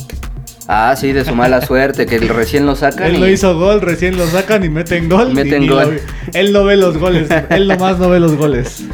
[0.68, 3.08] Ah, sí, de su mala suerte, que recién lo sacan.
[3.08, 5.34] Él y- no hizo gol, recién lo sacan y meten gol.
[5.34, 6.00] Meten y- y lo- gol.
[6.32, 8.84] él no ve los goles, él nomás no ve los goles.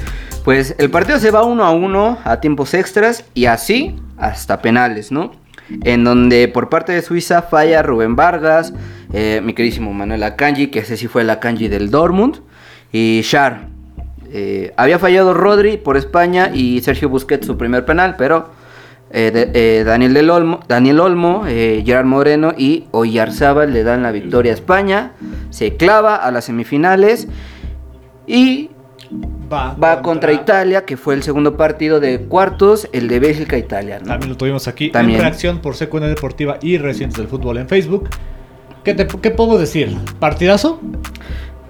[0.44, 5.12] Pues el partido se va uno a uno a tiempos extras y así hasta penales,
[5.12, 5.32] ¿no?
[5.84, 8.72] En donde por parte de Suiza falla Rubén Vargas,
[9.12, 12.40] eh, mi queridísimo Manuel Akanji, que ese sí fue el Akanji del Dortmund,
[12.92, 13.68] y Char.
[14.30, 18.50] Eh, había fallado Rodri por España y Sergio Busquets su primer penal, pero
[19.10, 24.54] eh, Daniel, del Olmo, Daniel Olmo, Gerard Moreno y Oyarzábal le dan la victoria a
[24.54, 25.12] España.
[25.50, 27.28] Se clava a las semifinales
[28.26, 28.70] y
[29.50, 33.98] Va, Va contra Italia, que fue el segundo partido de cuartos, el de Bélgica-Italia.
[34.00, 34.06] ¿no?
[34.06, 35.18] También lo tuvimos aquí También.
[35.18, 38.10] en reacción por CQN Deportiva y Recientes del Fútbol en Facebook.
[38.84, 39.96] ¿Qué, te, qué puedo decir?
[40.20, 40.80] ¿Partidazo?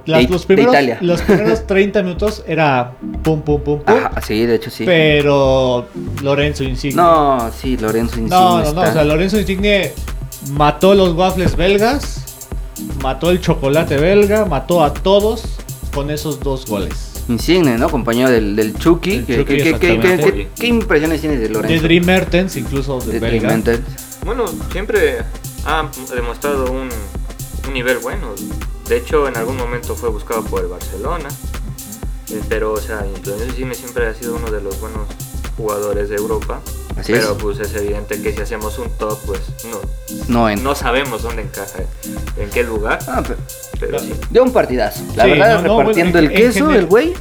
[0.06, 3.82] Las- De- los, primeros, los primeros 30 minutos era pum, pum, pum, pum.
[3.86, 4.84] Ajá, sí, de hecho sí.
[4.84, 5.86] Pero
[6.22, 6.96] Lorenzo Insigne.
[6.96, 8.80] No, sí, Lorenzo Insigne no, no, no.
[8.80, 9.92] O sea, Lorenzo Insigne
[10.52, 12.24] mató los waffles belgas,
[13.02, 15.44] mató el chocolate belga, mató a todos
[15.94, 17.07] con esos dos goles.
[17.28, 17.90] Insigne, ¿no?
[17.90, 19.22] Compañero del, del Chucky.
[19.24, 20.32] ¿Qué, Chucky, qué- qué- qué- exactamente.
[20.32, 21.82] qué- qué impresiones tienes de De Lorenzo?
[21.84, 23.38] Dream Mertens, incluso de, De.
[23.38, 23.62] Dream
[24.24, 25.18] Bueno, siempre
[25.64, 26.88] ha demostrado un,
[27.66, 28.28] un nivel bueno.
[28.88, 31.28] De hecho, en algún momento fue buscado por el Barcelona.
[32.30, 33.06] Eh, pero, o sea,
[33.46, 35.06] Insigne siempre ha sido uno de los buenos
[35.56, 36.60] jugadores de Europa.
[36.98, 37.42] Así pero es.
[37.42, 39.78] pues es evidente que si hacemos un top, pues no,
[40.28, 40.62] No, en...
[40.64, 41.78] no sabemos dónde encaja,
[42.36, 42.98] en qué lugar.
[43.06, 43.38] Ah, pero
[43.78, 44.12] Pero sí.
[44.30, 45.02] dio un partidazo.
[45.16, 47.14] La Sí, verdad, no, no, repartiendo bueno, el en- en queso, general- el güey.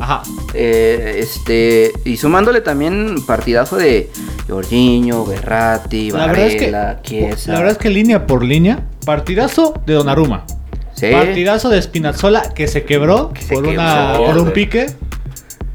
[0.00, 0.22] Ajá.
[0.54, 4.10] eh, este y sumándole también partidazo de
[4.48, 7.52] Jorginho, Berratti, La verdad, es que, Varela, Chiesa.
[7.52, 10.44] la verdad es que línea por línea, partidazo de Donnarumma.
[10.94, 14.86] Sí, Partidazo de Spinazzola que se quebró Que se por, una, quebró, por un pique.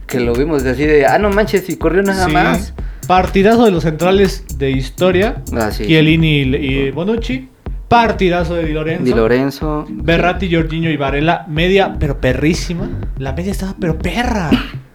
[0.08, 2.32] que lo vimos así de, ah, no manches, y corrió nada Sí.
[2.32, 2.74] más.
[3.10, 5.42] Partidazo de los centrales de historia.
[5.52, 5.84] Ah, sí.
[5.88, 7.50] Chiellini y, y Bonucci.
[7.88, 9.04] Partidazo de Di Lorenzo.
[9.04, 9.86] Di Lorenzo.
[9.90, 11.44] Berratti, Jorginho y Varela.
[11.48, 12.88] Media, pero perrísima.
[13.18, 14.52] La media estaba, pero perra.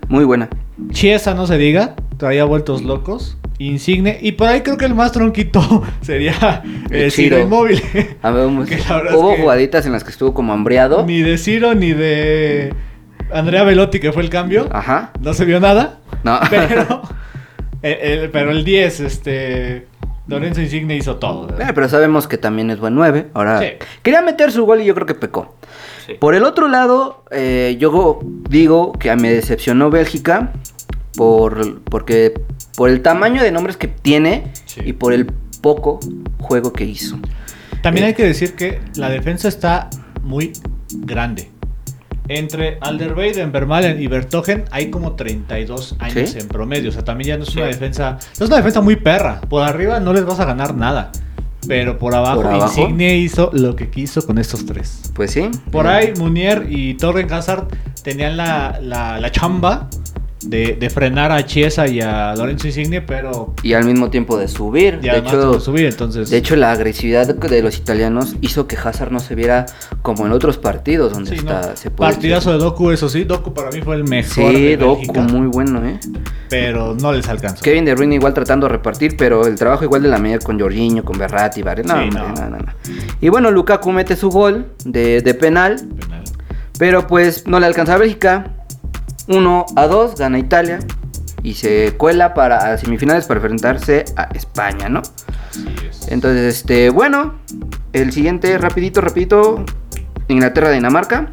[0.07, 0.49] Muy buena.
[0.93, 1.97] Chiesa, no se diga.
[2.17, 3.37] Traía vueltos locos.
[3.59, 4.17] Insigne.
[4.23, 7.41] Y por ahí creo que el más tronquito sería El eh, Ciro.
[7.41, 7.83] Inmóvil.
[8.23, 11.05] Hubo es que- jugaditas en las que estuvo como hambreado.
[11.05, 12.73] ni de Ciro ni de
[13.33, 14.69] Andrea Velotti, que fue el cambio.
[14.71, 15.11] Ajá.
[15.21, 15.99] No se vio nada.
[16.23, 16.39] No.
[16.49, 17.03] Pero,
[17.85, 19.87] el, el- pero el 10, este.
[20.27, 21.49] Lorenzo Insigne hizo todo.
[21.61, 23.27] Eh, pero sabemos que también es buen 9.
[23.35, 23.67] Ahora, Sí.
[24.03, 25.55] quería meter su gol y yo creo que pecó.
[26.07, 26.15] Sí.
[26.19, 30.53] Por el otro lado, eh, yo digo que me decepcionó Bélgica
[31.17, 32.33] por, porque,
[32.75, 34.81] por el tamaño de nombres que tiene Sí.
[34.87, 35.27] y por el
[35.61, 36.01] poco
[36.41, 37.19] juego que hizo.
[37.83, 38.09] También Eh.
[38.09, 39.91] hay que decir que la defensa está
[40.23, 40.53] muy
[40.91, 41.51] grande.
[42.29, 46.39] Entre Alderweireld, Vermaelen y Bertogen hay como 32 años ¿Sí?
[46.39, 46.89] en promedio.
[46.89, 47.73] O sea, también ya no es una Sí.
[47.73, 48.13] defensa.
[48.39, 49.41] No es una defensa muy perra.
[49.43, 51.13] Por arriba no les vas a ganar nada.
[51.69, 52.81] Pero por abajo, Por abajo.
[52.81, 55.11] Insigne hizo lo que quiso con estos tres.
[55.15, 55.51] Pues sí.
[55.71, 57.69] Por ahí Munier y Torren Hazard
[58.03, 59.89] tenían la, la, la chamba
[60.49, 64.49] de, de frenar a Chiesa y a Lorenzo Insigne, pero Y al mismo tiempo de
[64.49, 64.99] subir.
[65.03, 66.31] y de, hecho, que subir, entonces...
[66.31, 69.67] de hecho, la agresividad de los italianos hizo que Hazard no se viera
[70.03, 71.77] como en otros partidos donde Sí, está, no.
[71.77, 73.25] se puede Partidazo de Doku, eso sí.
[73.25, 75.99] Doku para mí fue el mejor Sí, de Doku, Bélgica, muy bueno, ¿eh?
[76.49, 77.63] pero no les alcanzó.
[77.63, 80.59] Kevin De Bruyne igual tratando de repartir, pero el trabajo igual de la media con
[80.61, 82.03] Jorginho, con Berratti, Varela.
[82.03, 82.59] Sí, no, no, no.
[83.21, 86.23] Y bueno, Lukaku mete su gol de, de penal, Penal.
[86.79, 88.51] pero pues no le alcanza a Bélgica.
[89.29, 90.79] 1 a 2, gana Italia
[91.43, 95.01] y se cuela para a semifinales para enfrentarse a España, ¿no?
[95.01, 96.09] Así es.
[96.09, 97.35] Entonces, este, bueno,
[97.93, 99.65] el siguiente, rapidito, rapidito,
[100.29, 101.33] Inglaterra-Dinamarca.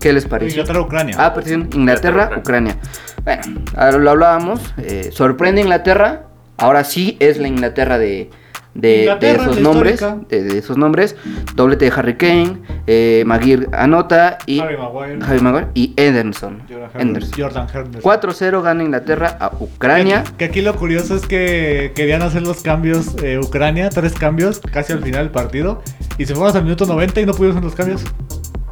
[0.00, 0.60] ¿Qué les pareció?
[0.62, 1.16] Inglaterra, Ucrania.
[1.18, 2.76] Ah, perdón, Inglaterra, Inglaterra, Ucrania.
[3.24, 3.42] Bueno,
[3.76, 4.74] ahora lo hablábamos.
[4.78, 6.26] eh, sorprende Inglaterra.
[6.56, 8.30] Ahora sí es la Inglaterra de,
[8.78, 10.00] de, esos nombres.
[10.28, 11.16] De, de esos nombres.
[11.54, 12.58] Doblete de Harry Kane.
[12.86, 14.38] Eh, Maguire anota.
[14.46, 15.18] Y Harry Maguire.
[15.24, 16.62] Harry Maguire y Ederson.
[16.68, 17.32] Jordan Henderson.
[17.36, 18.02] Jordan Henderson.
[18.02, 20.22] 4-0 gana Inglaterra a Ucrania.
[20.24, 24.60] Que, que aquí lo curioso es que querían hacer los cambios eh, Ucrania, tres cambios
[24.60, 25.82] casi al final del partido.
[26.16, 28.04] Y se fueron hasta el minuto 90 y no pudieron hacer los cambios.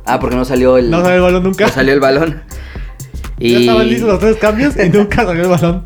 [0.05, 1.66] Ah, porque no salió el, No salió el balón nunca.
[1.66, 2.42] no salió el balón.
[3.38, 5.85] Ya estaban listos los tres cambios y nunca salió el balón.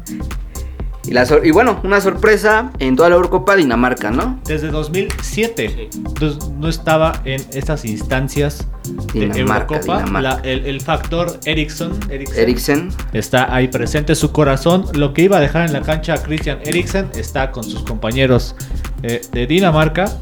[1.06, 4.38] Y, la y bueno, una sorpresa en toda la Eurocopa, Dinamarca, ¿no?
[4.44, 5.88] Desde 2007
[6.58, 8.66] no estaba en estas instancias
[9.14, 10.04] de Eurocopa.
[10.44, 14.14] el, factor Ericsson, Eriksen está ahí presente.
[14.14, 17.82] Su corazón, lo que iba a dejar en la cancha Christian Eriksen, está con sus
[17.82, 18.54] compañeros
[19.02, 20.18] eh, de Dinamarca.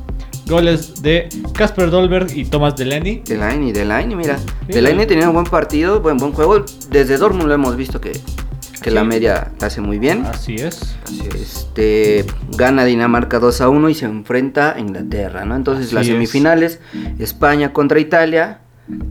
[0.47, 3.23] Goles de Casper Dolberg y Thomas Delaney.
[3.27, 4.39] Delaney, Delaney, mira.
[4.67, 6.65] Delaney tenía un buen partido, buen, buen juego.
[6.91, 8.19] Desde Dortmund lo hemos visto que
[8.83, 10.25] que la media hace muy bien.
[10.27, 10.97] Así es.
[11.35, 12.25] Este
[12.57, 15.57] gana Dinamarca 2 a 1 y se enfrenta a Inglaterra, ¿no?
[15.57, 16.81] Entonces las semifinales,
[17.19, 18.61] España contra Italia.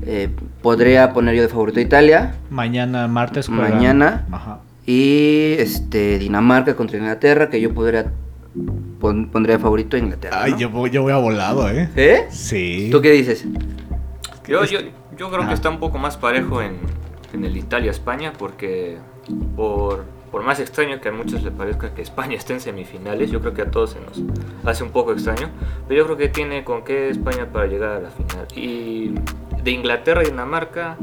[0.08, 0.30] Eh,
[0.64, 2.36] podría poner yo de favorito a Italia.
[2.50, 3.48] Mañana martes.
[3.50, 4.26] Mañana.
[4.32, 4.62] Ajá.
[4.88, 8.12] Y este Dinamarca contra Inglaterra, que yo podría
[9.00, 10.44] pondría de favorito a Inglaterra.
[10.44, 11.90] Ay, yo, yo voy a volado, ¿eh?
[11.96, 12.26] ¿Eh?
[12.30, 12.90] Sí.
[12.92, 13.46] ¿Tú qué dices?
[14.48, 14.80] Yo, yo,
[15.18, 16.78] yo creo que está un poco más parejo en,
[17.34, 18.98] en el Italia-España porque
[19.56, 23.40] por, por más extraño que a muchos les parezca que España esté en semifinales, yo
[23.40, 24.22] creo que a todos se nos
[24.66, 25.50] hace un poco extraño,
[25.88, 28.48] pero yo creo que tiene con qué España para llegar a la final.
[28.56, 29.14] Y
[29.64, 30.98] de Inglaterra y Dinamarca,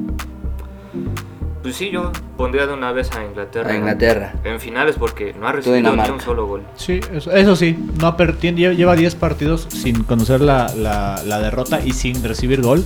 [1.63, 3.71] pues sí, yo pondría de una vez a Inglaterra.
[3.71, 4.35] A Inglaterra.
[4.45, 6.63] En, finales porque no ha recibido ni un solo gol.
[6.77, 12.23] Sí, eso, sí, no lleva 10 partidos sin conocer la, la, la derrota y sin
[12.23, 12.85] recibir gol.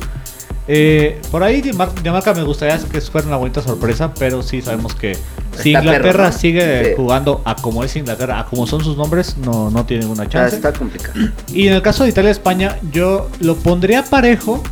[0.70, 5.16] Eh, por ahí Dinamarca me gustaría que fuera una bonita sorpresa, pero sí sabemos que
[5.62, 9.86] si Inglaterra sigue jugando a como es Inglaterra, a como son sus nombres, no, no
[9.86, 10.56] tiene ninguna chance.
[10.56, 11.18] está complicado.
[11.52, 14.62] Y en el caso de Italia-España, yo lo pondría parejo,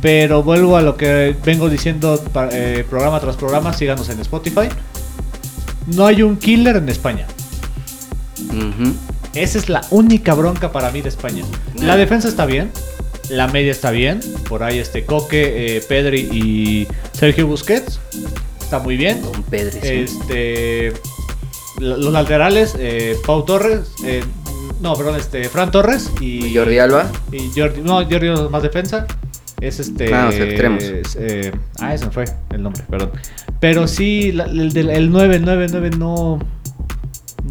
[0.00, 4.68] pero vuelvo a lo que vengo diciendo eh, programa tras programa, síganos en Spotify.
[5.86, 7.26] No hay un killer en España.
[9.34, 11.44] Esa es la única bronca para mí de España.
[11.80, 12.70] La defensa está bien,
[13.30, 14.20] la media está bien.
[14.48, 18.00] Por ahí este Coque, eh, Pedri y Sergio Busquets.
[18.60, 19.22] Está muy bien.
[19.22, 19.78] Don Pedri.
[19.82, 20.92] Este.
[21.78, 23.92] Los laterales, eh, Pau Torres.
[24.04, 24.22] Eh,
[24.80, 25.44] no, perdón, este.
[25.48, 26.54] Fran Torres y.
[26.54, 27.10] Jordi Alba.
[27.32, 27.80] Y Jordi.
[27.82, 29.06] No, Jordi más defensa.
[29.60, 30.12] Es este.
[30.14, 30.84] Ah, extremos.
[31.80, 33.10] ah, ese fue el nombre, perdón.
[33.60, 36.38] Pero sí, el, el 9, 9, 9 no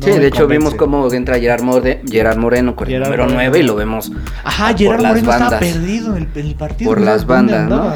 [0.02, 1.64] sí, de hecho vimos cómo entra Gerard,
[2.10, 4.12] Gerard Moreno con el número 9 y lo vemos
[4.44, 6.90] Ajá, Gerard Moreno estaba perdido en el, partido.
[6.90, 7.94] Por las bandas, ¿no?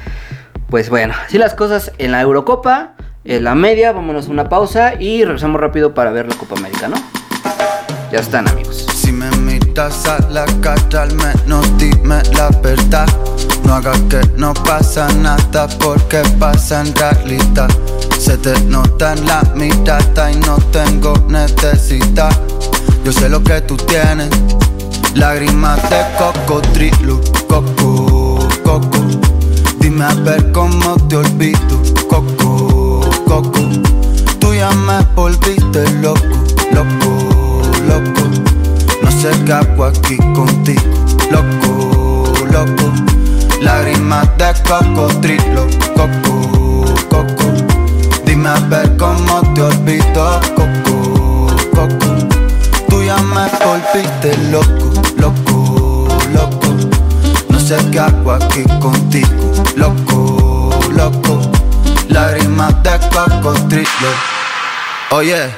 [0.68, 4.94] pues bueno, así las cosas en la Eurocopa, en la media, vámonos a una pausa
[5.00, 6.96] y regresamos rápido para ver la Copa América, ¿no?
[8.10, 8.86] Ya están amigos.
[8.94, 13.06] Si me invitas a la cara al menos dime la verdad.
[13.64, 17.68] No hagas que no pasa nada porque pasa en realidad.
[18.18, 22.36] Se te nota en la mirada y no tengo necesidad.
[23.04, 24.28] Yo sé lo que tú tienes.
[25.14, 28.98] Lágrimas de cocodrilo, coco, coco.
[29.80, 33.60] Dime a ver cómo te olvido, coco, coco.
[34.38, 36.20] Tú ya me volviste loco,
[36.72, 38.22] loco, loco.
[39.02, 40.82] No sé qué hago aquí contigo,
[41.30, 42.92] loco, loco.
[43.62, 47.37] Lágrimas de cocodrilo, coco, coco.
[48.38, 52.28] Dime a ver cómo te olvido, coco, coco.
[52.88, 56.68] Tú ya me volviste loco, loco, loco.
[57.48, 61.40] No sé qué hago aquí contigo, loco, loco.
[62.10, 64.10] Lágrimas de cocodrilo.
[65.10, 65.50] Oye.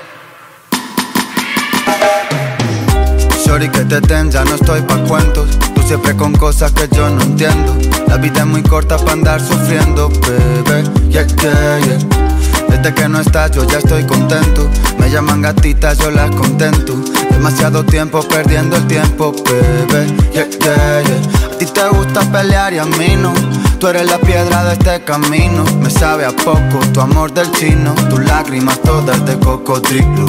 [3.44, 5.50] Sorry que te ten, ya no estoy pa' cuentos.
[5.74, 7.76] Tú siempre con cosas que yo no entiendo.
[8.08, 10.82] La vida es muy corta para andar sufriendo, bebé.
[11.10, 12.29] Yeah, yeah, yeah.
[12.70, 14.70] Desde que no estás yo ya estoy contento.
[14.98, 16.94] Me llaman gatitas, yo las contento.
[17.30, 20.06] Demasiado tiempo perdiendo el tiempo, bebé.
[20.32, 21.52] Yeah, yeah, yeah.
[21.52, 23.34] A ti te gusta pelear y a mí no.
[23.80, 25.64] Tú eres la piedra de este camino.
[25.80, 27.94] Me sabe a poco tu amor del chino.
[28.10, 30.26] Tus lágrimas todas de cocodrilo.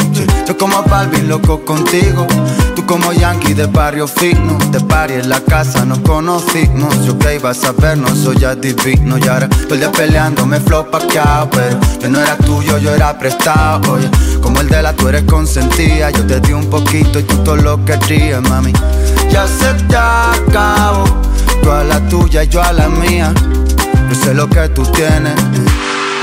[0.47, 2.25] Yo como Balvin loco contigo.
[2.77, 4.57] Tú como Yankee de barrio fino.
[4.71, 7.05] De party en la casa nos conocimos.
[7.05, 9.17] Yo que iba a no soy ya divino.
[9.17, 11.49] Y ahora estoy ya peleando, me paqueado.
[11.49, 13.91] Pero yo no era tuyo, yo era prestado.
[13.91, 14.09] Oye,
[14.41, 16.09] como el de la tú eres consentida.
[16.11, 18.71] Yo te di un poquito y tú todo lo que querías, mami.
[19.29, 21.30] Ya se te acabó.
[21.61, 23.33] Tú a la tuya y yo a la mía.
[24.09, 25.35] Yo sé lo que tú tienes.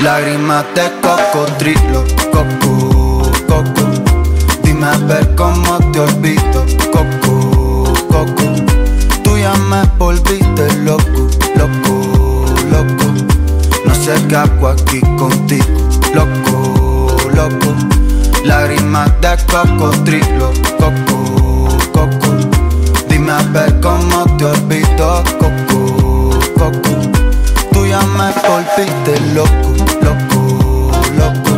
[0.01, 3.89] Lágrimas de cocodrilo, coco, coco.
[4.63, 8.43] Dime a ver cómo te olvido, coco, coco.
[9.23, 11.27] Tú ya me volviste loco,
[11.57, 13.05] loco, loco.
[13.85, 17.75] No sé qué hago aquí contigo, loco, loco.
[18.45, 22.35] Lágrimas de cocodrilo, coco, coco.
[23.09, 24.08] Dime a ver cómo
[24.99, 27.11] quitó coco, coco.
[27.71, 31.51] Tú ya me volviste loco, loco, loco.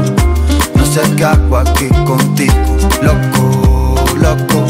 [0.75, 4.65] No sé qué hago aquí contigo, loco, loco.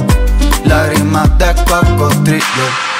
[0.65, 2.90] Lágrimas de cocotrillo.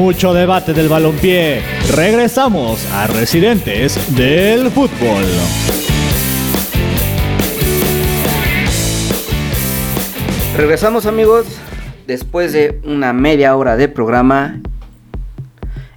[0.00, 1.60] Mucho debate del balompié.
[1.94, 5.24] Regresamos a Residentes del Fútbol.
[10.56, 11.44] Regresamos amigos,
[12.06, 14.62] después de una media hora de programa.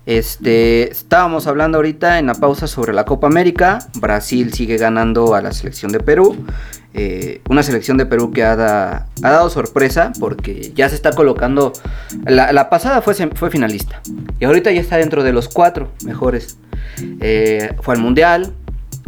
[0.06, 3.80] Este, estábamos hablando ahorita en la pausa sobre la Copa América.
[4.00, 6.36] Brasil sigue ganando a la selección de Perú.
[6.94, 11.12] Eh, una selección de Perú que ha, da- ha dado sorpresa porque ya se está
[11.14, 11.72] colocando.
[12.26, 13.16] La, pasada fue,
[13.50, 14.02] finalista
[14.40, 16.58] y ahorita ya está dentro de los cuatro mejores.
[17.22, 18.54] Eh, fue al mundial,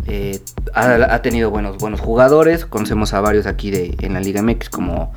[0.08, 0.40] eh,
[0.74, 2.66] ha, tenido buenos, jugadores.
[2.66, 5.12] Conocemos a varios aquí de, en la Liga MX como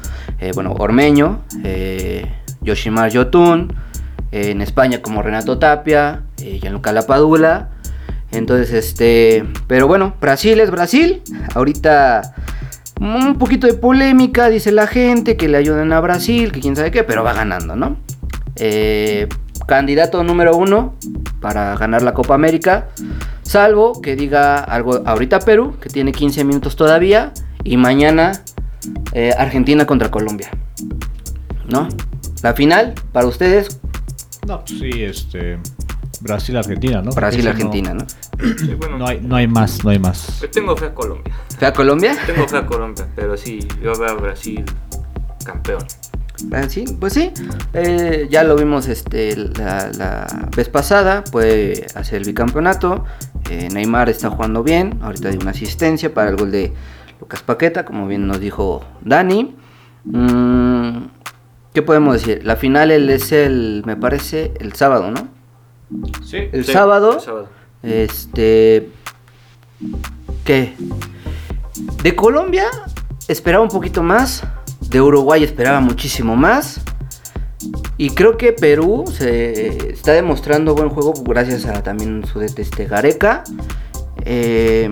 [0.54, 2.26] bueno, Ormeño, eh,
[2.62, 3.74] Yoshimar Yotun.
[4.32, 7.70] En España como Renato Tapia, eh, Gianluca Lapadula.
[8.30, 9.44] Entonces, este.
[9.66, 11.22] Pero bueno, Brasil es Brasil.
[11.54, 12.34] Ahorita.
[13.00, 16.90] Un poquito de polémica, dice la gente, que le ayuden a Brasil, que quién sabe
[16.90, 17.96] qué, pero va ganando, ¿no?
[18.56, 19.28] Eh,
[19.68, 20.96] candidato número uno
[21.40, 22.88] para ganar la Copa América.
[23.42, 27.32] Salvo que diga algo ahorita Perú, que tiene 15 minutos todavía.
[27.62, 28.32] Y mañana
[29.12, 30.50] eh, Argentina contra Colombia.
[31.68, 31.88] ¿No?
[32.42, 33.80] La final, para ustedes,
[34.48, 35.58] No, pues sí, este.
[36.20, 37.12] Brasil-Argentina, ¿no?
[37.12, 38.04] Brasil-Argentina, ¿no?
[38.58, 40.40] Sí, bueno, No, hay, no hay más, no hay más.
[40.40, 41.32] yo tengo fe a Colombia.
[41.58, 42.16] ¿Fue a Colombia?
[42.26, 44.64] Tengo fe a Colombia, pero sí, yo veo a Brasil
[45.44, 45.84] campeón.
[46.44, 47.32] Brasil, pues sí.
[47.72, 51.22] eh, ya lo vimos este, la, la vez pasada.
[51.24, 53.04] Puede hacer el bicampeonato.
[53.50, 54.98] eh, Neymar está jugando bien.
[55.02, 56.72] Ahorita dio una asistencia para el gol de
[57.20, 59.56] Lucas Paqueta, como bien nos dijo Dani.
[60.04, 60.98] Mm,
[61.72, 62.44] ¿Qué podemos decir?
[62.44, 65.28] La final el- es el, me parece, el sábado, ¿no?
[66.24, 66.38] Sí.
[66.52, 67.14] El Sí, sábado.
[67.14, 67.48] el sábado.
[67.82, 68.90] Este.
[70.44, 70.74] ¿Qué?
[72.02, 72.64] De Colombia
[73.28, 74.42] esperaba un poquito más.
[74.88, 76.80] De Uruguay esperaba muchísimo más.
[77.96, 82.86] Y creo que Perú se está demostrando buen juego gracias a también su DT este
[82.86, 83.44] Gareca.
[84.24, 84.88] Eh,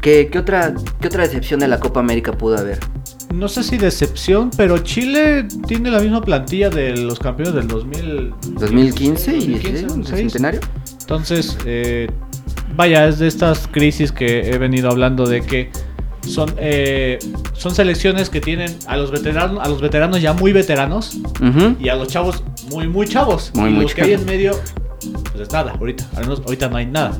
[0.00, 2.78] ¿qué, qué otra, ¿Qué otra decepción de la Copa América pudo haber?
[3.32, 8.34] No sé si decepción, pero Chile tiene la misma plantilla de los campeones del 2000,
[8.58, 10.32] 2015 y 2015, el 16.
[10.32, 10.60] centenario.
[11.00, 12.08] Entonces, eh,
[12.76, 15.70] vaya, es de estas crisis que he venido hablando de que
[16.28, 17.18] son, eh,
[17.54, 21.18] son selecciones que tienen a los veteranos, a los veteranos ya muy veteranos
[21.80, 23.50] y a los chavos muy muy chavos.
[23.54, 24.52] Muy, y muy los que hay en medio,
[25.32, 27.16] pues es nada, ahorita, al menos ahorita no hay nada.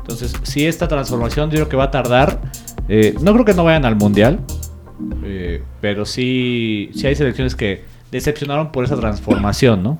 [0.00, 2.40] Entonces, si esta transformación yo creo que va a tardar,
[2.88, 4.40] eh, no creo que no vayan al mundial,
[5.24, 9.98] eh, pero sí, sí hay selecciones que decepcionaron por esa transformación, ¿no?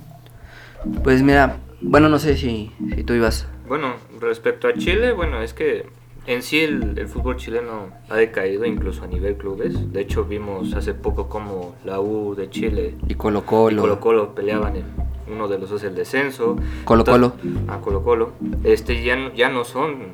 [1.02, 3.46] Pues mira, bueno, no sé si, si tú ibas.
[3.68, 5.86] Bueno, respecto a Chile, bueno, es que
[6.26, 9.92] en sí el, el fútbol chileno ha decaído incluso a nivel clubes.
[9.92, 13.82] De hecho, vimos hace poco como la U de Chile Y Colo y Colo.
[13.82, 14.84] Colo Colo peleaban en
[15.30, 16.56] uno de los dos el descenso.
[16.84, 17.32] Colo Colo.
[17.68, 18.32] A Colo Colo.
[18.64, 20.12] Este, ya, no- ya no son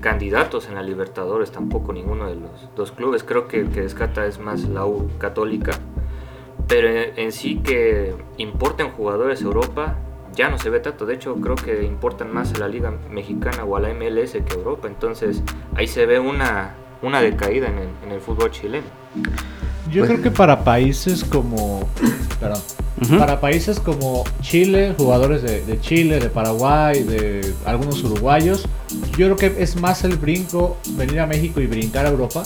[0.00, 3.24] candidatos en la Libertadores tampoco ninguno de los dos clubes.
[3.24, 5.72] Creo que el que descata es más la U católica.
[6.68, 9.96] Pero en, en sí que importen jugadores a Europa
[10.34, 11.06] ya no se ve tanto.
[11.06, 14.52] De hecho, creo que importan más a la Liga Mexicana o a la MLS que
[14.52, 14.86] a Europa.
[14.88, 15.42] Entonces
[15.74, 18.86] ahí se ve una, una decaída en el, en el fútbol chileno.
[19.90, 21.88] Yo Pues- creo que para países como.
[22.40, 22.60] Perdón.
[23.18, 28.64] Para países como Chile, jugadores de, de Chile, de Paraguay, de algunos uruguayos,
[29.18, 32.44] yo creo que es más el brinco venir a México y brincar a Europa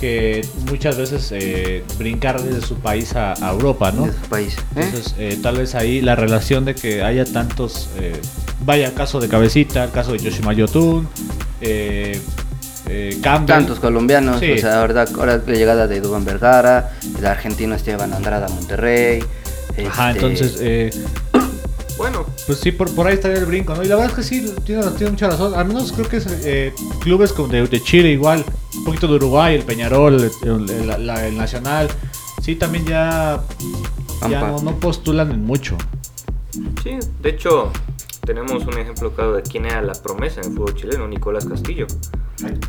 [0.00, 4.06] que muchas veces eh, brincar desde su país a, a Europa, ¿no?
[4.06, 4.56] de su país.
[4.74, 4.80] ¿eh?
[4.82, 7.88] Entonces, eh, tal vez ahí la relación de que haya tantos.
[7.98, 8.20] eh,
[8.66, 11.06] vaya, el caso de Cabecita, el caso de Yoshima Yotun,
[11.60, 12.20] eh,
[12.88, 13.46] eh, Campbell.
[13.56, 14.52] Tantos colombianos, Sí.
[14.52, 18.50] o sea, la verdad, ahora la llegada de Dubán Vergara, el argentino Esteban Andrada a
[18.50, 19.24] Monterrey.
[19.86, 20.56] Ajá, este, entonces.
[20.60, 20.90] eh,
[21.98, 23.82] Bueno, Pues sí, por, por ahí estaría el brinco, ¿no?
[23.84, 25.54] Y la verdad es que sí, tiene, tiene mucha razón.
[25.54, 29.14] Al menos creo que es, eh, clubes como de, de Chile igual, un poquito de
[29.14, 31.88] Uruguay, el Peñarol, el, el- la- la- el Nacional.
[32.42, 33.40] Sí, también ya,
[34.28, 35.76] ya no, no postulan en mucho.
[36.82, 37.70] Sí, de hecho,
[38.26, 41.86] tenemos un ejemplo claro de quién era la promesa en el fútbol chileno, Nicolás Castillo.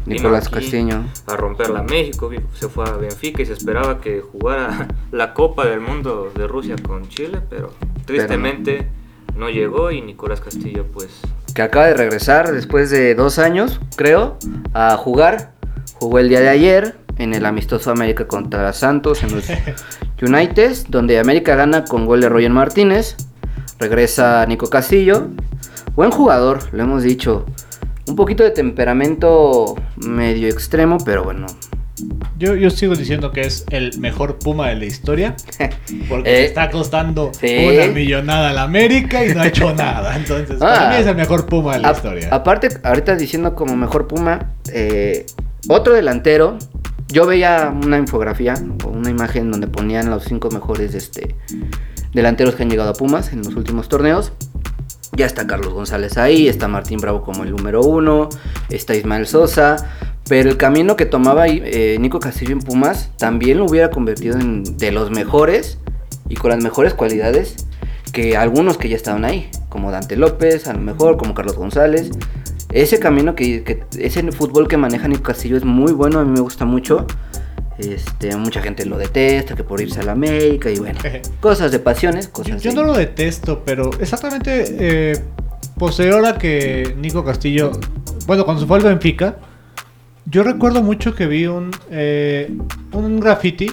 [0.06, 1.02] Nicolás Castillo.
[1.28, 5.82] A romperla México, se fue a Benfica y se esperaba que jugara la Copa del
[5.82, 7.74] Mundo de Rusia con Chile, pero
[8.06, 8.88] tristemente
[9.36, 9.50] no.
[9.50, 11.22] llegó y Nicolás Castillo pues...
[11.54, 14.38] Que acaba de regresar después de dos años, creo,
[14.74, 15.54] a jugar.
[15.96, 19.46] Jugó el día de ayer en el amistoso América contra Santos en los
[20.22, 23.16] United, donde América gana con gol de Roger Martínez.
[23.80, 25.28] Regresa Nico Castillo.
[25.96, 27.46] Buen jugador, lo hemos dicho.
[28.08, 31.48] Un poquito de temperamento medio extremo, pero bueno.
[32.38, 35.36] Yo, yo sigo diciendo que es el mejor Puma de la historia.
[36.10, 40.18] Porque eh, está costando una millonada a la América y no ha hecho nada.
[40.18, 42.30] Entonces, para mí es el mejor Puma de la historia.
[42.32, 45.26] Aparte, ahorita diciendo como mejor Puma, eh,
[45.70, 46.58] otro delantero.
[47.10, 51.36] Yo veía una infografía o una imagen donde ponían los cinco mejores este,
[52.12, 54.32] delanteros que han llegado a Pumas en los últimos torneos.
[55.16, 58.30] Ya está Carlos González ahí, está Martín Bravo como el número uno,
[58.70, 59.76] está Ismael Sosa,
[60.28, 64.64] pero el camino que tomaba eh, Nico Castillo en Pumas también lo hubiera convertido en
[64.78, 65.78] de los mejores
[66.30, 67.68] y con las mejores cualidades
[68.12, 72.12] que algunos que ya estaban ahí, como Dante López, a lo mejor, como Carlos González.
[72.72, 76.32] Ese camino que, que ese fútbol que maneja Nico Castillo es muy bueno, a mí
[76.32, 77.06] me gusta mucho.
[77.78, 81.00] Este, mucha gente lo detesta, que por irse a la América y bueno,
[81.40, 85.24] cosas de pasiones, cosas Yo, no lo detesto, pero exactamente eh,
[85.78, 87.72] posterior a que Nico Castillo,
[88.28, 89.38] bueno, cuando se fue al Benfica,
[90.26, 92.56] yo recuerdo mucho que vi un, eh,
[92.92, 93.72] un graffiti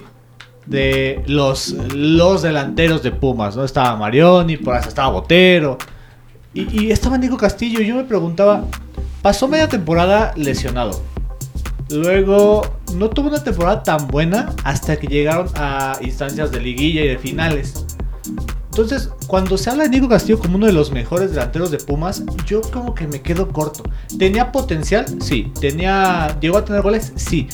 [0.66, 3.64] de los, los delanteros de Pumas, ¿no?
[3.64, 5.76] Estaba Marioni, por ahí estaba Botero,
[6.54, 8.64] y, y estaba Nico Castillo, y yo me preguntaba,
[9.20, 11.02] pasó media temporada lesionado
[11.90, 12.62] Luego,
[12.94, 17.18] no tuvo una temporada tan buena hasta que llegaron a instancias de liguilla y de
[17.18, 17.86] finales.
[18.70, 22.22] Entonces, cuando se habla de Nico Castillo como uno de los mejores delanteros de Pumas,
[22.46, 23.82] yo como que me quedo corto.
[24.16, 25.06] ¿Tenía potencial?
[25.20, 25.52] Sí.
[25.60, 27.12] ¿Tenía, ¿Llegó a tener goles?
[27.16, 27.48] Sí.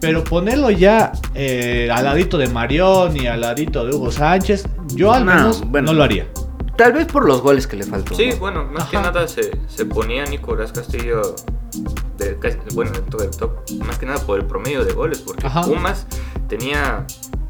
[0.00, 5.12] Pero ponerlo ya eh, al ladito de Marión y al ladito de Hugo Sánchez, yo
[5.12, 6.26] al menos no lo haría.
[6.76, 8.14] Tal vez por los goles que le faltó.
[8.14, 11.36] Sí, bueno, más que nada se, se ponía Nicolás Castillo
[12.74, 13.50] bueno, todo el top,
[13.84, 16.06] más que nada por el promedio de goles, porque Pumas
[16.48, 17.06] tenía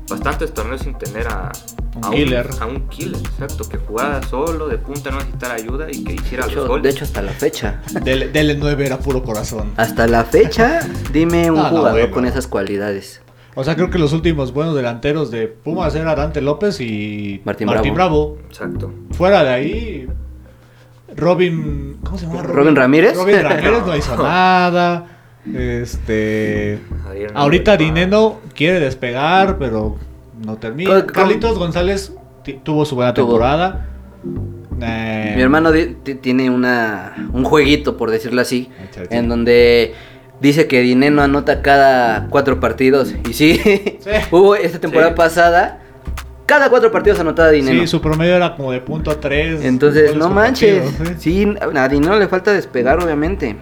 [0.08, 1.52] bastantes torneos sin tener a,
[1.94, 2.50] un, killer.
[2.60, 6.46] a un killer, exacto, que jugara solo, de punta, no necesitara ayuda y que hiciera
[6.46, 6.82] de los goles.
[6.82, 7.80] De hecho, hasta la fecha.
[8.02, 9.72] Dele, 9 era puro corazón.
[9.76, 10.80] Hasta la fecha,
[11.12, 13.22] dime un jugador con esas cualidades.
[13.54, 17.68] O sea, creo que los últimos buenos delanteros de Pumas eran Dante López y Martín,
[17.94, 18.38] Bravo.
[18.48, 18.90] Exacto.
[19.10, 20.08] Fuera de ahí,
[21.16, 21.98] Robin.
[22.04, 22.42] ¿Cómo se llama?
[22.42, 23.16] Robin, Ramírez.
[23.16, 25.06] Robin Ramírez no hizo nada.
[25.52, 26.78] Este.
[27.34, 29.96] ahorita Dineno quiere despegar, pero
[30.44, 31.04] no termina.
[31.06, 32.12] Carlitos González
[32.62, 33.88] tuvo su buena temporada.
[34.80, 35.70] Eh, Mi hermano
[36.20, 38.68] tiene una, un jueguito, por decirlo así,
[39.10, 39.94] en donde
[40.40, 43.14] dice que Dineno anota cada cuatro partidos.
[43.28, 43.60] Y sí,
[44.30, 45.81] hubo esta temporada pasada
[46.46, 47.80] cada cuatro partidos anotaba dinero.
[47.80, 49.64] Sí, su promedio era como de punto a tres.
[49.64, 50.84] Entonces, no manches.
[51.18, 53.56] Sí, a dinero le falta despegar, obviamente.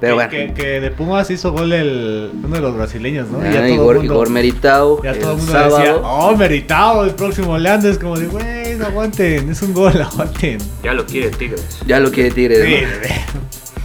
[0.00, 0.30] Pero bueno.
[0.30, 3.40] Que, de Pumas hizo gol el, uno de los brasileños, ¿no?
[3.40, 5.02] Ah, ya Igor, Igor Meritao.
[5.02, 7.98] Ya todo el mundo decía, oh, Meritao, el próximo Leandro.
[7.98, 10.58] como de, güey, no aguanten, es un gol, aguanten.
[10.82, 11.80] Ya lo quiere Tigres.
[11.86, 12.88] Ya lo quiere Tigres.
[13.02, 13.14] Sí,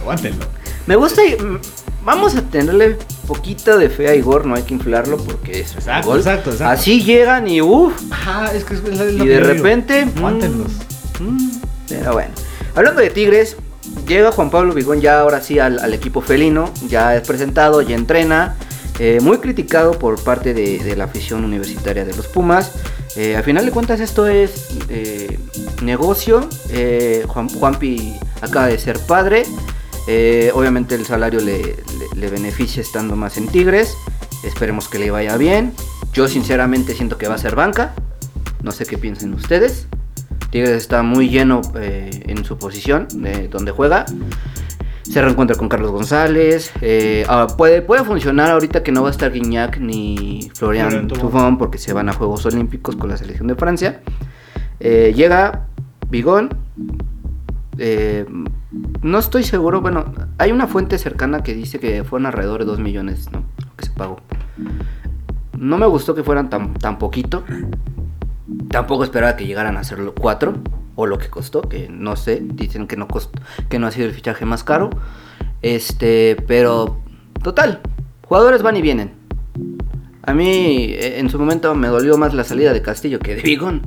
[0.02, 0.44] aguántenlo.
[0.86, 1.22] Me gusta,
[2.04, 2.98] vamos a tenerle
[3.32, 6.18] poquito de fe a Igor, no hay que inflarlo porque es exacto, gol.
[6.18, 6.72] Exacto, exacto.
[6.72, 7.94] Así llegan y uff.
[8.10, 10.04] Ajá, es que es Y de repente.
[10.04, 11.50] Mm,
[11.88, 12.30] pero bueno.
[12.74, 13.56] Hablando de Tigres,
[14.06, 16.70] llega Juan Pablo Vigón ya ahora sí al, equipo felino.
[16.88, 18.56] Ya es presentado, ya entrena.
[18.98, 22.72] Eh, muy criticado por parte de, la afición universitaria de los Pumas.
[23.16, 25.38] Eh, al final de cuentas esto es eh,
[25.82, 26.48] negocio.
[27.28, 29.44] Juan, Juanpi acaba de ser padre.
[30.06, 31.76] Eh, obviamente el salario le,
[32.28, 33.96] beneficia estando más en Tigres.
[34.44, 35.72] Esperemos que le vaya bien.
[36.12, 37.94] Yo sinceramente siento que va a ser banca.
[38.62, 39.86] No sé qué piensen ustedes.
[40.50, 44.04] Tigres está muy lleno eh, en su posición de donde juega.
[45.02, 46.72] Se reencuentra con Carlos González.
[46.80, 51.58] Eh, ah, puede, puede funcionar ahorita que no va a estar Guignac ni Florian Tufón
[51.58, 54.00] porque se van a Juegos Olímpicos con la selección de Francia.
[54.80, 55.66] llega
[56.08, 56.50] Bigón.
[59.02, 62.78] No estoy seguro, bueno, hay una fuente cercana que dice que fueron alrededor de 2
[62.78, 63.44] millones, ¿no?
[63.76, 64.20] Que se pagó.
[65.58, 67.44] No me gustó que fueran tan, tan poquito.
[68.68, 70.54] Tampoco esperaba que llegaran a ser 4
[70.94, 74.06] o lo que costó, que no sé, dicen que no costó, que no ha sido
[74.06, 74.90] el fichaje más caro.
[75.62, 77.00] Este, pero
[77.42, 77.80] total,
[78.26, 79.12] jugadores van y vienen.
[80.22, 83.42] A mí e, en su momento me dolió más la salida de Castillo que de
[83.42, 83.82] Vigón.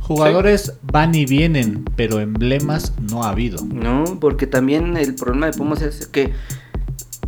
[0.00, 3.64] Jugadores van y vienen, pero emblemas no ha habido.
[3.64, 6.32] No, porque también el problema de Pumas es que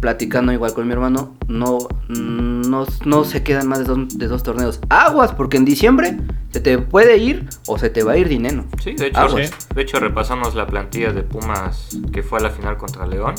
[0.01, 1.79] platicando igual con mi hermano, no,
[2.09, 4.81] no, no se quedan más de dos, de dos, torneos.
[4.89, 6.19] Aguas, porque en diciembre
[6.53, 8.65] se te puede ir o se te va a ir dinero.
[8.83, 9.37] Sí, de hecho,
[9.75, 13.35] de hecho repasamos la plantilla de Pumas que fue a la final contra León.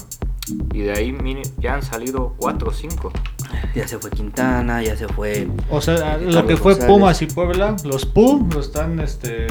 [0.74, 1.16] Y de ahí
[1.60, 3.12] ya han salido 4 o 5.
[3.76, 5.48] Ya se fue Quintana, ya se fue.
[5.70, 9.48] O sea, lo que fue Pumas y Puebla, los PUM lo están este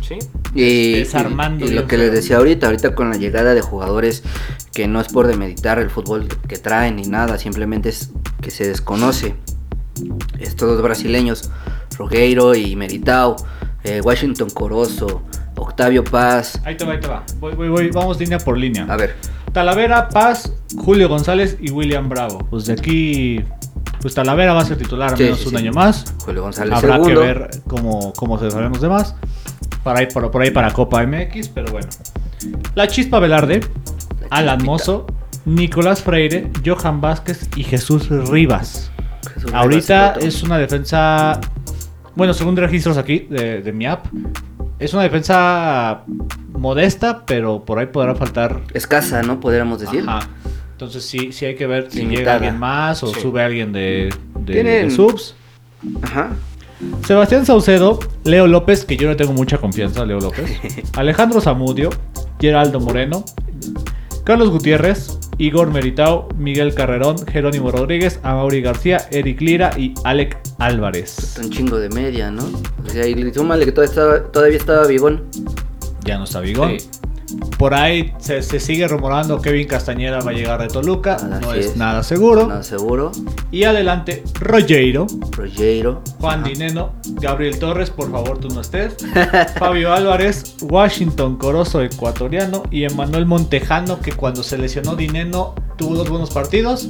[0.00, 0.18] Sí.
[0.54, 1.64] Y, desarmando.
[1.64, 4.22] Y, lo que les decía ahorita, ahorita con la llegada de jugadores
[4.72, 8.66] que no es por demeditar el fútbol que traen ni nada, simplemente es que se
[8.66, 9.36] desconoce.
[10.38, 11.50] Estos dos brasileños,
[11.96, 13.36] Rogueiro y Meritao,
[13.84, 15.22] eh, Washington Corozo,
[15.56, 16.60] Octavio Paz.
[16.64, 17.24] Ahí te va, ahí te va.
[17.38, 17.90] Voy, voy, voy.
[17.90, 18.86] Vamos línea por línea.
[18.88, 19.16] A ver.
[19.52, 22.38] Talavera, Paz, Julio González y William Bravo.
[22.50, 23.44] Pues de aquí
[24.00, 26.14] pues Talavera va a ser titular al menos un año más.
[26.24, 29.14] Julio González Habrá que ver cómo, cómo se sabemos de más.
[29.82, 31.88] Para ir por, por, ahí para Copa MX, pero bueno.
[32.74, 33.60] La Chispa Velarde,
[34.30, 35.06] Alan Mozo,
[35.44, 38.90] Nicolás Freire, Johan Vázquez y Jesús Rivas.
[39.52, 41.40] Ahorita es una defensa,
[42.14, 44.06] bueno, según registros aquí de, de mi app,
[44.78, 46.04] es una defensa
[46.52, 48.60] modesta, pero por ahí podrá faltar.
[48.72, 49.40] Escasa, ¿no?
[49.40, 50.04] Podríamos decir.
[50.06, 50.28] Ajá.
[50.80, 54.08] Entonces sí, sí hay que ver si llega alguien más o sube alguien de,
[54.46, 55.34] de, subs.
[56.00, 56.30] Ajá.
[57.06, 60.58] Sebastián Saucedo, Leo López, que yo no tengo mucha confianza, Leo López.
[60.96, 61.90] Alejandro Zamudio,
[62.40, 63.26] Geraldo Moreno,
[64.24, 71.38] Carlos Gutiérrez, Igor Meritao, Miguel Carrerón, Jerónimo Rodríguez, Amaury García, Eric Lira y Alec Álvarez.
[71.42, 72.44] un chingo de media, ¿no?
[72.86, 75.24] O sea, y que todavía estaba, todavía estaba Vigón.
[76.06, 76.78] Ya no está Vigón.
[77.58, 81.16] Por ahí se, sigue rumorando que Kevin Castañeda va a llegar de Toluca.
[81.40, 82.46] no es, nada seguro.
[82.46, 83.12] Nada seguro.
[83.50, 85.06] Y adelante, Rogeiro.
[85.32, 86.02] Rogeiro.
[86.20, 86.92] Juan Dineno.
[87.20, 88.96] Gabriel Torres, por favor, tú no estés.
[89.58, 90.56] Fabio Álvarez.
[90.62, 92.62] Washington Corozo, ecuatoriano.
[92.70, 96.88] Y Emanuel Montejano, que cuando se lesionó Dineno tuvo dos buenos partidos.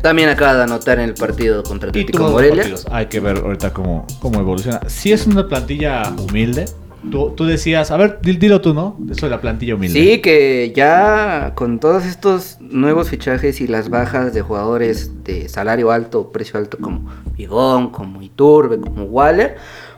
[0.00, 2.64] También acaba de anotar en el partido contra Atlético Morelia.
[2.90, 4.80] Hay que ver ahorita cómo, cómo evoluciona.
[4.88, 6.64] Si es una plantilla humilde,
[7.10, 8.96] Tú, decías, a ver, dilo tú, ¿no?
[9.10, 9.98] Eso de la plantilla humilde.
[9.98, 15.90] Sí, que ya con todos estos nuevos fichajes y las bajas de jugadores de salario
[15.90, 19.56] alto, precio alto, como Bigón, como Iturbe, como Waller,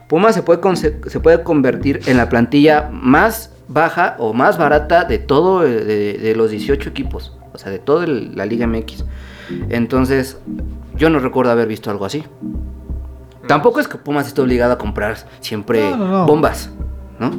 [0.09, 5.19] Puma se puede, se puede convertir en la plantilla más baja o más barata de
[5.19, 9.05] todo, de, los 18 equipos, o sea, de toda la Liga MX.
[9.69, 10.39] Entonces,
[10.97, 12.25] yo no recuerdo haber visto algo así.
[13.47, 15.93] Tampoco es que Pumas esté obligado a comprar siempre
[16.27, 16.71] bombas.
[17.19, 17.31] ¿No?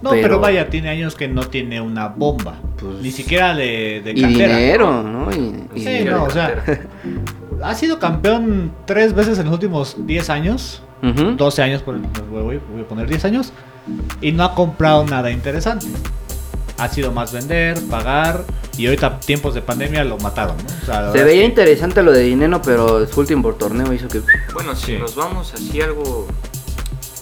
[0.00, 2.54] No, pero, vaya, tiene años que no tiene una bomba.
[2.78, 5.30] Pues, ni siquiera de, de y dinero, ¿no?
[5.32, 6.62] Y, sí, no, o sea,
[7.62, 10.82] ha sido campeón tres veces en los últimos 10 años.
[11.00, 13.52] 12 años, voy, voy, a poner 10 años.
[14.20, 15.86] Y no ha comprado nada interesante.
[16.76, 18.44] Ha sido más vender, pagar.
[18.76, 21.12] Y ahorita, tiempos de pandemia, lo mataron, ¿no?
[21.12, 24.22] Se veía interesante lo de dinero, pero su último torneo hizo que.
[24.52, 26.28] Bueno, si nos vamos así algo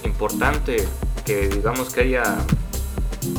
[0.04, 0.86] importante
[1.26, 2.38] que digamos que haya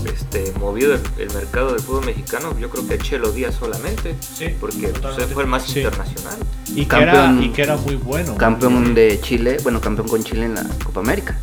[0.06, 4.90] este, movido el, mercado del fútbol mexicano, yo creo que Chelo Díaz solamente, sí, porque
[4.90, 6.36] pues, fue el más internacional.
[6.76, 8.36] Y que, era, y que era muy bueno.
[8.36, 11.40] Campeón de Chile, bueno, campeón con Chile en la Copa América.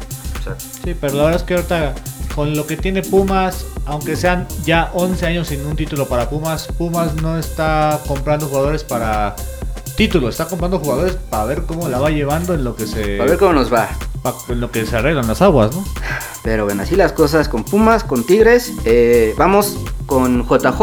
[0.85, 1.95] Sí, pero la verdad es que ahorita
[2.35, 6.67] con lo que tiene Pumas, aunque sean ya 11 años sin un título para Pumas,
[6.67, 9.37] Pumas no está comprando jugadores para
[9.97, 13.21] título, está comprando jugadores para ver cómo la va llevando en lo que se...
[13.21, 13.89] A ver cómo nos va.
[14.49, 15.85] En lo que se arreglan las aguas, ¿no?
[16.43, 18.73] Pero bueno, así las cosas con Pumas, con Tigres.
[18.87, 20.75] Eh, vamos con JJ.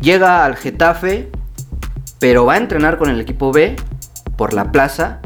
[0.00, 1.28] Llega al Getafe,
[2.20, 3.74] pero va a entrenar con el equipo B
[4.36, 5.20] por la plaza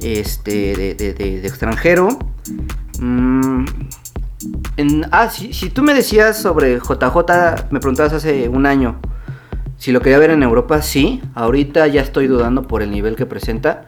[0.00, 2.08] este, de, extranjero.
[2.98, 3.64] Mm,
[5.12, 8.96] ah, si, si, tú me decías sobre JJ, me preguntabas hace un año
[9.84, 11.20] si lo quería ver en Europa, sí.
[11.34, 13.84] Ahorita ya estoy dudando por el nivel que presenta.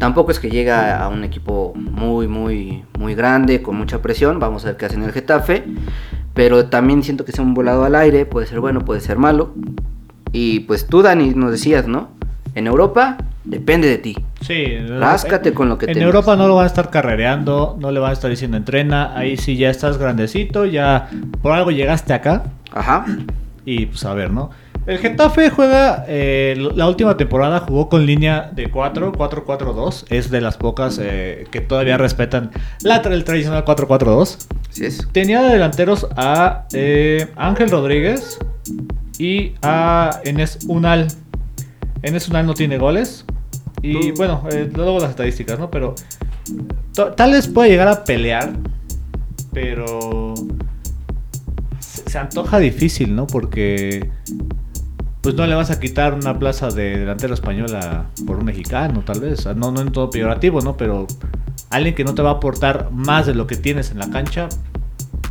[0.00, 4.40] Tampoco es que llega a un equipo muy, muy, muy grande, con mucha presión.
[4.40, 5.62] Vamos a ver qué hace en el Getafe.
[6.34, 8.26] Pero también siento que sea un volado al aire.
[8.26, 9.54] Puede ser bueno, puede ser malo.
[10.32, 12.08] Y pues tú, Dani, nos decías, ¿no?
[12.56, 14.16] En Europa depende de ti.
[14.40, 14.76] Sí.
[14.98, 18.10] Ráscate con lo que En Europa no lo van a estar carrereando, no le van
[18.10, 19.16] a estar diciendo entrena.
[19.16, 21.08] Ahí sí ya estás grandecito, ya
[21.40, 22.46] por algo llegaste acá.
[22.72, 23.06] Ajá.
[23.64, 24.50] Y pues a ver, ¿no?
[24.86, 30.04] El Getafe juega, eh, la última temporada jugó con línea de 4, 4-4-2.
[30.10, 34.46] Es de las pocas eh, que todavía respetan la, el tradicional 4-4-2.
[34.80, 35.08] es.
[35.10, 38.38] Tenía de delanteros a eh, Ángel Rodríguez
[39.18, 41.08] y a Enes Unal.
[42.02, 43.24] Enes Unal no tiene goles.
[43.82, 45.70] Y bueno, luego las estadísticas, ¿no?
[45.70, 45.96] Pero
[47.16, 48.52] tal vez puede llegar a pelear,
[49.52, 50.34] pero
[51.78, 53.26] se, antoja difícil, ¿no?
[53.26, 54.10] Porque
[55.26, 57.76] pues no le vas a quitar una plaza de delantero español
[58.24, 59.44] por un mexicano, tal vez.
[59.56, 60.76] No, no en todo peyorativo, ¿no?
[60.76, 61.08] Pero
[61.68, 64.48] alguien que no te va a aportar más de lo que tienes en la cancha,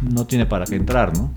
[0.02, 1.32] no tiene para qué entrar, ¿no?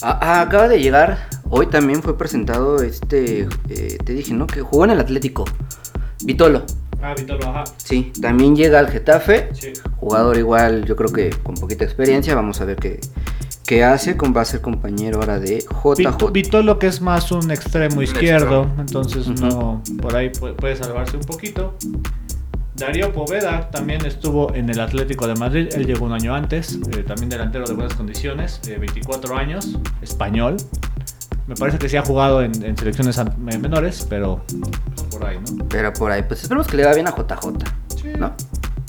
[0.00, 4.46] acaba de llegar, hoy también fue presentado este, eh, te dije, ¿no?
[4.46, 5.44] Que jugó en el Atlético,
[6.24, 6.62] Vitolo.
[7.02, 7.64] Ah, Vitolo, ajá.
[7.76, 9.74] Sí, también llega al Getafe, sí.
[9.96, 12.98] jugador igual, yo creo que con poquita experiencia, vamos a ver qué,
[13.68, 16.32] qué hace, con, va a ser compañero ahora de JJ.
[16.32, 21.74] Vitolo que es más un extremo izquierdo, entonces no, por ahí puede salvarse un poquito.
[22.76, 27.02] Darío Poveda también estuvo en el Atlético de Madrid, él llegó un año antes, eh,
[27.06, 30.56] también delantero de buenas condiciones, 24 años, español.
[31.46, 34.44] Me parece que sí ha jugado en, selecciones menores, pero
[35.10, 35.66] por ahí, ¿no?
[35.68, 37.52] Pero por ahí, pues esperemos que le va bien a JJ,
[38.00, 38.12] sí.
[38.18, 38.32] ¿no?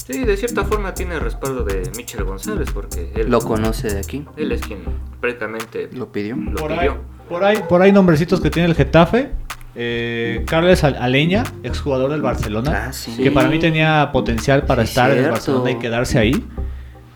[0.10, 4.26] Sí, de cierta forma tiene respaldo de Michel González porque él lo conoce de aquí.
[4.38, 4.80] Él es quien
[5.22, 6.36] prácticamente lo pidió.
[6.57, 6.89] por, Ahí,
[7.28, 9.30] por ahí, por ahí nombrecitos que tiene el Getafe.
[9.76, 15.26] Eh, Carles Aleña, exjugador del Barcelona, ah, que para mí tenía potencial para estar en
[15.26, 16.43] el Barcelona y quedarse ahí.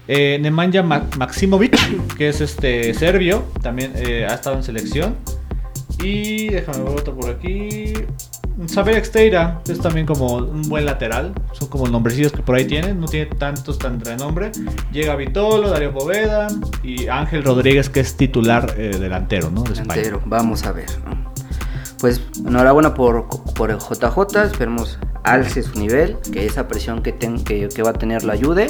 [0.07, 5.15] Eh, Nemanja Maximovic, que es este serbio, también eh, ha estado en selección.
[5.97, 7.93] Y déjame ver otro por aquí.
[8.67, 11.33] Saber Exteira es también como un buen lateral.
[11.53, 12.99] Son como nombrecillos que por ahí tienen.
[12.99, 14.51] No tiene tantos tan renombre.
[14.91, 16.47] Llega Vitolo, Darío Poveda
[16.83, 19.63] y Ángel Rodríguez, que es titular eh, delantero, ¿no?
[19.63, 20.87] De delantero, vamos a ver.
[21.05, 21.33] ¿no?
[22.03, 27.81] pues enhorabuena por, por el JJ, esperemos alce su nivel, que esa presión que, que,
[27.81, 28.67] va a tener la ayude.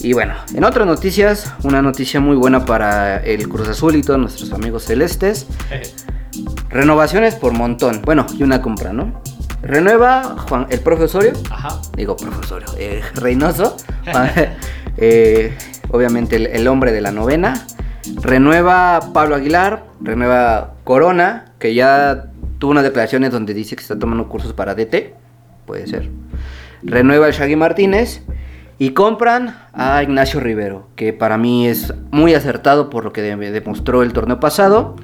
[0.00, 4.20] Y bueno, en otras noticias, una noticia muy buena para el Cruz Azul y todos
[4.20, 5.46] nuestros amigos celestes.
[6.68, 8.02] Renovaciones por montón.
[8.04, 9.20] Bueno, y una compra, ¿no?
[9.62, 11.32] Renueva Juan, el profesorio.
[11.50, 11.80] Ajá.
[11.96, 12.68] Digo profesorio.
[12.78, 13.76] Eh, Reynoso.
[14.98, 15.54] Eh,
[15.90, 17.66] obviamente el, el, hombre de la novena.
[18.22, 19.84] Renueva Pablo Aguilar.
[20.00, 25.14] Renueva Corona que ya tuvo unas declaraciones donde dice que está tomando cursos para DT,
[25.66, 26.10] puede ser.
[26.82, 28.22] Renueva el Shaggy Martínez
[28.78, 34.02] y compran a Ignacio Rivero, que para mí es muy acertado por lo que demostró
[34.02, 34.96] el torneo pasado.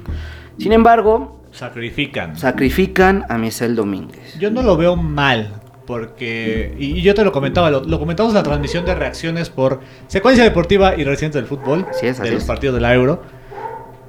[0.57, 2.37] Sin embargo, sacrifican.
[2.37, 4.37] Sacrifican a Michel Domínguez.
[4.39, 8.43] Yo no lo veo mal, porque, y, yo te lo comentaba, lo, comentamos en la
[8.43, 12.93] transmisión de reacciones por secuencia deportiva y reciente del fútbol, de los partidos de la
[12.93, 13.21] Euro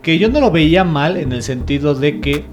[0.05, 2.45] que yo no lo veía mal en el sentido de que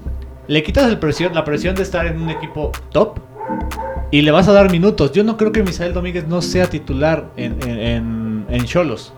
[0.48, 3.20] le quitas el presión, la presión de estar en un equipo top
[4.10, 5.12] y le vas a dar minutos.
[5.12, 9.12] Yo no creo que Misael Domínguez no sea titular en Cholos.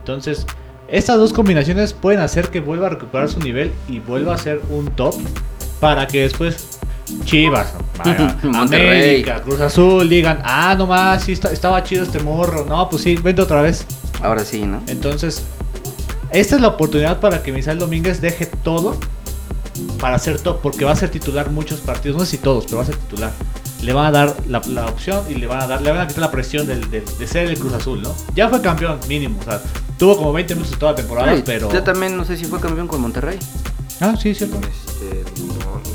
[0.00, 0.46] Entonces,
[0.88, 4.60] estas dos combinaciones pueden hacer que vuelva a recuperar su nivel y vuelva a ser
[4.70, 5.14] un top
[5.80, 6.78] para que después
[7.24, 7.72] Chivas,
[8.54, 12.64] América, Cruz Azul digan, ah, nomás, sí estaba chido este morro.
[12.64, 13.86] No, pues sí, vente otra vez.
[14.22, 14.82] Ahora sí, ¿no?
[14.88, 15.44] Entonces,
[16.30, 18.96] esta es la oportunidad para que Misael Domínguez deje todo
[20.00, 22.78] para ser top, porque va a ser titular muchos partidos, no sé si todos, pero
[22.78, 23.32] va a ser titular.
[23.82, 26.22] Le van a dar la, opción y le van a dar, le van a quitar
[26.22, 28.14] la presión de, ser el Cruz Azul, ¿no?
[28.34, 29.60] Ya fue campeón mínimo, o sea,
[29.98, 31.72] tuvo como 20 minutos toda la temporada, pero.
[31.72, 33.38] Yo también no sé si fue campeón con Monterrey.
[34.00, 34.58] Ah, sí, cierto.
[34.58, 35.24] Este,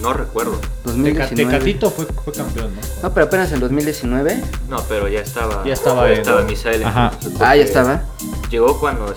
[0.02, 0.60] no, recuerdo.
[0.86, 1.36] 2019.
[1.36, 2.82] Tecatito fue, fue campeón, ¿no?
[3.04, 4.44] No, pero apenas en 2019.
[4.70, 5.64] No, pero ya estaba.
[5.66, 6.08] Ya estaba.
[6.08, 6.84] Ya estaba Misael.
[6.84, 7.12] Ajá.
[7.40, 8.04] Ah, ya estaba.
[8.50, 9.14] Llegó cuando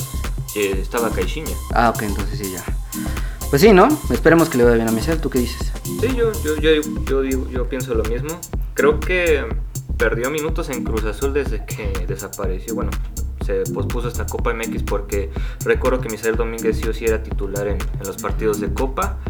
[0.54, 1.50] estaba Caixinha.
[1.72, 2.62] Ah, ok, entonces sí, ya.
[3.54, 3.86] Pues sí, ¿no?
[4.10, 5.20] Esperemos que le vaya bien a Michel.
[5.20, 5.72] ¿Tú qué dices?
[5.84, 8.40] Sí, yo, yo, yo, yo, yo pienso lo mismo.
[8.74, 9.46] Creo que
[9.96, 12.74] perdió minutos en Cruz Azul desde que desapareció.
[12.74, 12.90] Bueno,
[13.46, 15.30] se pospuso esta Copa MX porque
[15.64, 19.20] recuerdo que Misael Domínguez sí o sí era titular en, en los partidos de Copa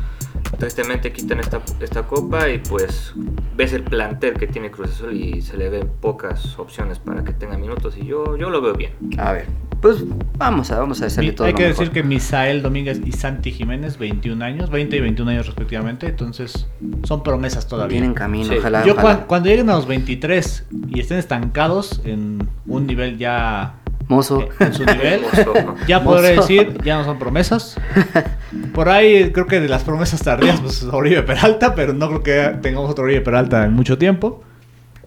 [0.59, 3.12] tristemente quitan esta, esta copa y pues
[3.57, 7.33] ves el plantel que tiene Cruz Azul y se le ven pocas opciones para que
[7.33, 8.93] tenga minutos y yo, yo lo veo bien.
[9.18, 9.47] A ver,
[9.85, 9.99] pues
[10.39, 11.47] vamos a, vamos a hacerle todo.
[11.47, 15.47] Hay que decir que Misael Domínguez y Santi Jiménez, 21 años, 20 y 21 años
[15.47, 16.66] respectivamente, entonces
[17.03, 17.99] son promesas todavía.
[17.99, 18.82] Tienen camino, ojalá.
[18.87, 23.74] Yo cuando lleguen a los 23 y estén estancados en un nivel ya
[24.09, 24.49] Mozo.
[24.59, 25.20] En su nivel.
[25.87, 27.76] Ya podré decir, ya no son promesas.
[28.72, 32.59] Por ahí creo que de las promesas tardías, pues Oribe Peralta, pero no creo que
[32.62, 34.43] tengamos otro Oribe Peralta en mucho tiempo.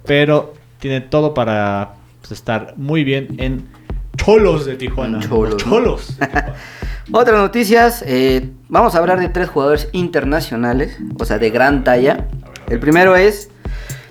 [0.06, 3.76] Pero tiene todo para pues, estar muy bien en
[4.18, 5.20] Cholos de Tijuana.
[5.20, 5.58] Cholos.
[5.58, 6.18] Cholos.
[7.12, 12.28] Otras noticias, eh, vamos a hablar de tres jugadores internacionales, o sea, de gran talla.
[12.68, 13.50] El primero es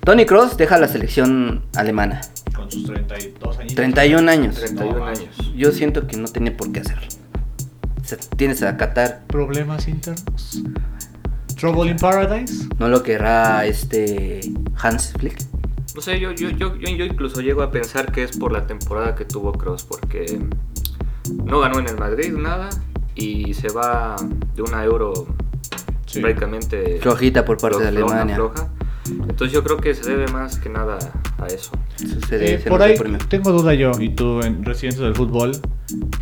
[0.07, 2.21] Tony Cross deja la selección alemana.
[2.55, 3.75] Con sus 32 años.
[3.75, 4.55] 31 años.
[4.55, 5.53] 31 años.
[5.57, 7.09] Yo siento que no tenía por qué hacerlo.
[8.37, 9.23] tienes a Qatar.
[9.27, 10.63] ¿Problemas internos?
[11.59, 12.69] ¿Trouble in Paradise?
[12.79, 14.41] ¿No lo querrá este
[14.77, 15.39] Hans Flick?
[15.97, 19.15] No sé, yo, yo, yo, yo, incluso llego a pensar que es por la temporada
[19.15, 20.39] que tuvo Cross, porque
[21.43, 22.69] no ganó en el Madrid nada
[23.15, 24.17] y se va
[24.55, 25.27] de una euro
[26.21, 28.39] prácticamente flojita por parte de Alemania.
[29.07, 30.99] Entonces yo creo que se debe más que nada
[31.39, 31.71] a eso.
[32.69, 32.95] por ahí
[33.31, 35.53] tengo duda yo, y tú en Residentes del Fútbol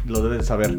[0.07, 0.79] lo debes saber.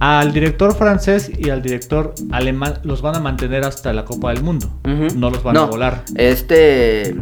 [0.00, 4.42] Al director francés y al director alemán los van a mantener hasta la Copa del
[4.42, 4.68] Mundo.
[5.14, 6.04] No los van a volar.
[6.16, 7.14] Este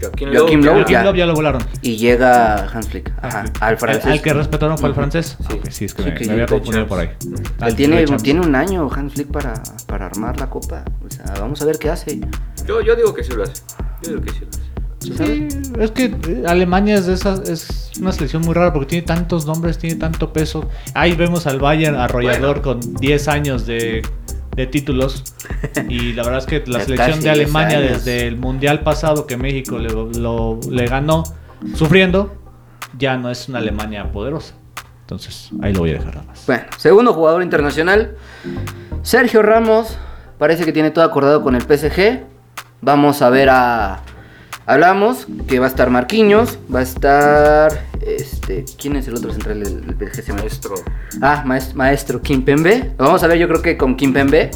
[0.00, 1.26] Joaquim Lowe, ya.
[1.26, 1.62] lo volaron.
[1.82, 3.12] Y llega Hans Flick,
[3.60, 4.06] al francés.
[4.06, 5.36] Al, que respetaron fue el francés.
[5.40, 7.10] Sí, ah, sí es que, me, había confundido por ahí.
[7.76, 9.54] tiene, tiene un año Hans Flick para,
[9.86, 10.84] para armar la copa.
[11.04, 12.20] O sea, vamos a ver qué hace.
[12.66, 13.62] Yo, yo digo que sí lo hace.
[14.02, 14.70] Yo digo que sí lo hace.
[15.00, 15.48] Sí,
[15.78, 19.46] es que eh, Alemania es, de esas, es una selección muy rara porque tiene tantos
[19.46, 20.68] nombres, tiene tanto peso.
[20.92, 24.02] Ahí vemos al Bayern arrollador con 10 años de
[24.54, 25.24] de títulos.
[25.88, 29.78] Y la verdad es que la selección de Alemania desde el Mundial pasado que México
[29.78, 31.24] le, lo, le ganó
[31.74, 32.34] sufriendo,
[32.98, 34.54] ya no es una Alemania poderosa.
[35.02, 36.46] Entonces, ahí lo voy a dejar nada más.
[36.46, 38.16] Bueno, segundo jugador internacional,
[39.02, 39.98] Sergio Ramos,
[40.38, 42.24] parece que tiene todo acordado con el PSG.
[42.80, 44.02] Vamos a ver a
[44.66, 47.89] Hablamos que va a estar Marquinhos, va a estar.
[48.00, 50.74] Este, ¿Quién es el otro central del, del Maestro.
[51.20, 52.92] Ah, maestro, maestro Kimpembe.
[52.98, 54.50] Lo vamos a ver, yo creo que con Kimpembe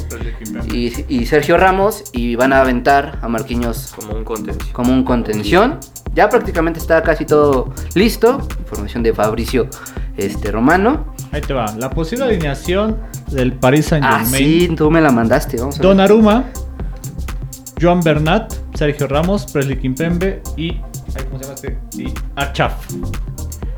[0.72, 2.04] y, y Sergio Ramos.
[2.12, 4.72] Y van a aventar a Marquinhos como un contención.
[4.72, 5.78] Como un contención.
[6.14, 8.46] Ya prácticamente está casi todo listo.
[8.60, 9.68] Información de Fabricio
[10.16, 11.14] este, Romano.
[11.32, 11.66] Ahí te va.
[11.76, 12.98] La posible alineación
[13.30, 14.24] del Paris Saint Germain.
[14.24, 15.58] Ah, sí, tú me la mandaste.
[15.58, 16.44] Vamos a Donnarumma,
[17.80, 20.78] Joan Bernat, Sergio Ramos, Presley Kimpembe y.
[21.24, 21.78] ¿Cómo se llama este?
[21.96, 22.74] Y Achaf.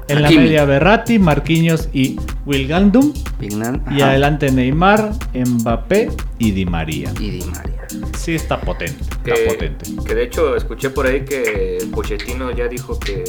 [0.09, 3.13] En la media Berratti, Marquinhos y Wilgandum.
[3.41, 7.13] Y adelante Neymar, Mbappé y Di María.
[7.19, 7.87] Y Di María.
[8.17, 9.05] Sí, está potente.
[9.25, 9.91] Que, está potente.
[10.07, 13.25] Que de hecho escuché por ahí que Pochettino ya dijo que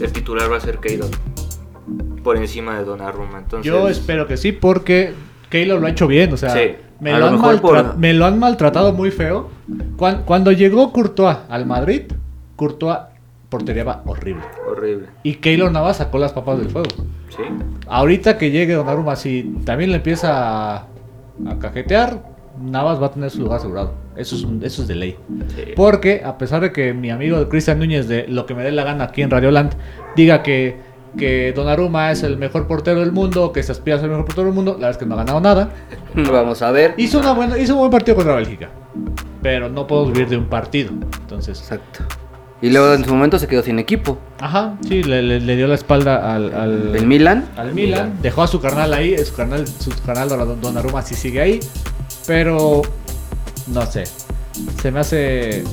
[0.00, 1.10] el titular va a ser Keylor
[2.22, 3.38] por encima de Donnarumma.
[3.38, 3.70] Entonces...
[3.70, 5.14] Yo espero que sí, porque
[5.50, 6.32] Keylor lo ha hecho bien.
[6.32, 6.54] O sea,
[7.00, 9.50] me, lo han maltratado muy feo.
[9.96, 12.02] Cuando, llegó Courtois al Madrid,
[12.56, 12.98] Courtois
[13.52, 14.42] portería horrible.
[14.66, 15.08] Horrible.
[15.22, 16.88] Y Keylor Navas sacó las papas del fuego.
[17.28, 17.42] Sí.
[17.86, 20.86] Ahorita que llegue Donnarumma, si también le empieza a,
[21.60, 23.92] cajetear, Navas va a tener su lugar asegurado.
[24.16, 25.18] Eso es, eso es de ley.
[25.76, 28.84] Porque a pesar de que mi amigo Cristian Núñez de Lo que me dé la
[28.84, 29.74] gana aquí en Radio Land
[30.16, 34.06] diga que que Donnarumma es el mejor portero del mundo, que se aspira a ser
[34.06, 34.72] el mejor portero del mundo.
[34.72, 35.68] La verdad es que no ha ganado nada.
[36.14, 36.94] Vamos a ver.
[36.96, 38.70] Hizo, una buena, hizo un buen partido contra Bélgica,
[39.42, 40.90] pero no puedo vivir de un partido.
[41.20, 42.04] Entonces, exacto.
[42.62, 44.18] Y luego en su momento se quedó sin equipo.
[44.40, 47.44] Ajá, sí, le, dio la espalda al, al ¿El Milan.
[47.56, 48.18] Al Milan.
[48.22, 50.28] Dejó a su carnal ahí, su carnal, su carnal
[50.60, 51.60] Donnarumma sí sigue ahí.
[52.24, 52.82] Pero
[53.66, 54.04] no sé.
[54.80, 55.64] Se me hace.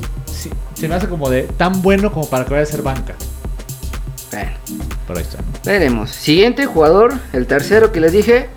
[0.73, 3.13] se me hace como de tan bueno como para que vaya a ser banca.
[4.31, 4.51] Bueno.
[5.65, 6.09] Veremos.
[6.09, 8.49] Siguiente jugador, el tercero que les dije.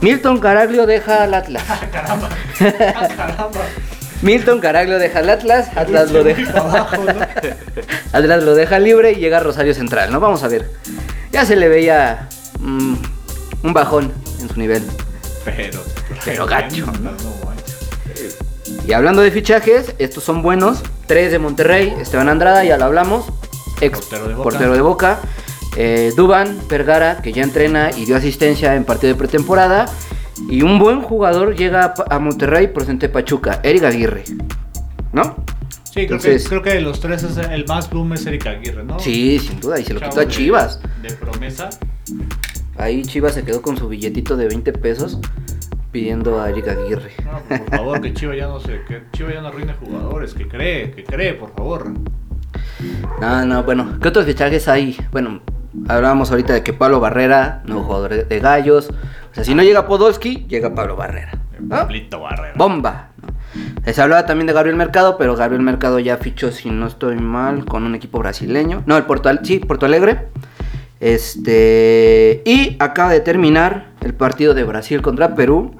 [0.00, 1.62] Milton Caraglio deja al Atlas.
[1.92, 2.28] caramba.
[3.16, 3.60] caramba.
[4.22, 6.88] Milton Caraglio deja al Atlas, Atlas lo deja
[8.12, 10.20] Atlas lo deja libre y llega a Rosario Central, ¿no?
[10.20, 10.70] Vamos a ver.
[11.32, 12.28] Ya se le veía
[12.60, 12.94] mm,
[13.62, 14.82] un bajón en su nivel.
[15.44, 15.82] Pero,
[16.24, 16.86] pero gacho.
[18.86, 20.82] Y hablando de fichajes, estos son buenos.
[21.06, 23.26] Tres de Monterrey, Esteban Andrada, ya lo hablamos.
[23.80, 24.00] Ex
[24.36, 25.18] portero de Boca.
[25.76, 29.86] Eh, Duban Vergara, que ya entrena y dio asistencia en partido de pretemporada.
[30.48, 34.24] Y un buen jugador llega a, Monterrey procedente de Pachuca, Eric Aguirre.
[35.12, 35.36] ¿No?
[35.84, 38.84] Sí, creo, que, creo que de los tres es el más boom es Eric Aguirre,
[38.84, 38.98] ¿no?
[38.98, 40.80] Sí, sin duda, y se lo quitó a Chivas.
[41.00, 41.70] De, promesa.
[42.76, 45.18] Ahí Chivas se quedó con su billetito de 20 pesos
[45.90, 47.12] pidiendo a Eric Aguirre.
[47.24, 50.46] No, por favor, que Chivas ya no se, que Chivas ya no arruine jugadores, que
[50.46, 51.90] cree, que cree, por favor.
[53.20, 54.98] No, no, bueno, ¿qué otros fichajes hay?
[55.10, 55.40] Bueno,
[55.88, 58.90] hablábamos ahorita de que Pablo Barrera, nuevo jugador de Gallos.
[59.36, 61.32] O sea, si no llega Podolski, llega Pablo Barrera.
[61.58, 62.54] Barrera.
[62.56, 63.10] Bomba.
[63.84, 67.66] Se hablaba también de Gabriel Mercado, pero Gabriel Mercado ya fichó, si no estoy mal,
[67.66, 68.82] con un equipo brasileño.
[68.86, 70.28] No, el Porto, sí, Porto Alegre.
[71.00, 72.40] Este.
[72.46, 75.74] Y acaba de terminar el partido de Brasil contra Perú.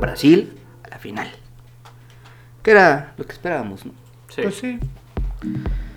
[0.00, 1.28] Brasil a la final.
[2.62, 3.92] Que era lo que esperábamos, ¿no?
[4.30, 4.40] Sí.
[4.40, 4.78] Pues sí.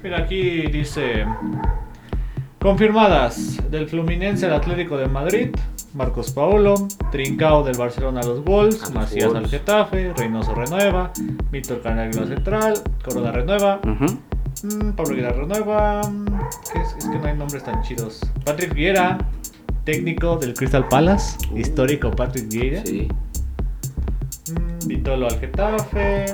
[0.04, 1.26] Mira, aquí dice
[2.64, 5.50] Confirmadas del Fluminense al Atlético de Madrid,
[5.94, 6.76] Marcos Paolo,
[7.12, 11.12] Trincao del Barcelona a los Wolves, Macías al Getafe, Reynoso renueva,
[11.52, 16.00] Víctor Canaglio central, Corola renueva, mm, Pablo Aguilar renueva,
[16.74, 17.06] es?
[17.06, 18.22] que no hay nombres tan chidos.
[18.46, 19.18] Patrick Vieira,
[19.84, 22.86] técnico del Crystal Palace, histórico Patrick Vieira.
[22.86, 23.10] Sí.
[24.54, 26.28] Mm, Vitolo al Getafe,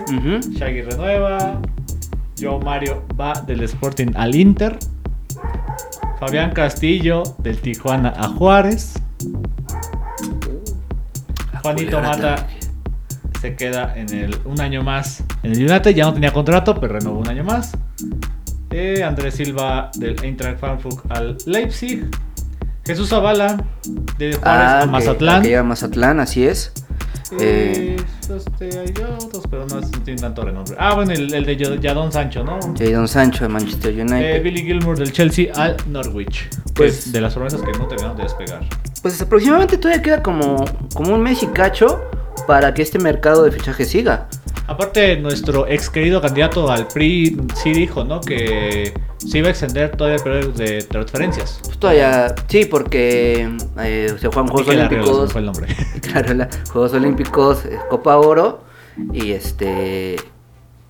[0.51, 1.59] Shaggy renueva,
[2.39, 4.77] Joe Mario va del Sporting al Inter.
[6.19, 8.93] Fabián Castillo del Tijuana a Juárez.
[11.63, 12.47] Juanito Mata
[13.41, 15.91] se queda en el un año más en el United.
[15.91, 17.71] Ya no tenía contrato, pero renovó un año más.
[18.71, 22.05] Eh, Andrés Silva del Eintracht Frankfurt al Leipzig.
[22.85, 23.63] Jesús Zavala
[24.17, 25.41] de Juárez Ah, a que- Mazatlán.
[25.41, 26.73] que llega a Mazatlán, así es.
[27.39, 27.97] Eh,
[28.35, 30.75] este, hay otros, pero no, tienen tanto renombre.
[30.79, 32.59] Ah, bueno, el, el de Jadon Sancho, ¿no?
[32.77, 34.43] Jadon Sancho de Manchester Eh, United.
[34.43, 36.49] Billy Gilmour del Chelsea al Norwich.
[36.73, 38.61] Pues- es de las promesas que no terminaron de despegar.
[39.01, 42.01] Pues aproximadamente todavía queda como, como un mes y cacho
[42.47, 44.27] para que este mercado de fichaje siga.
[44.67, 48.21] Aparte, nuestro ex querido candidato al PRI sí dijo, ¿no?
[48.21, 51.59] Que se iba a extender todavía el periodo de transferencias.
[51.63, 53.49] Pues todavía, sí, porque
[53.79, 55.31] eh, se juegan Juegos Olímpicos.
[55.31, 55.67] fue el nombre.
[56.01, 58.63] Claro, la- Juegos Olímpicos, eh, Copa Oro
[59.13, 60.15] y este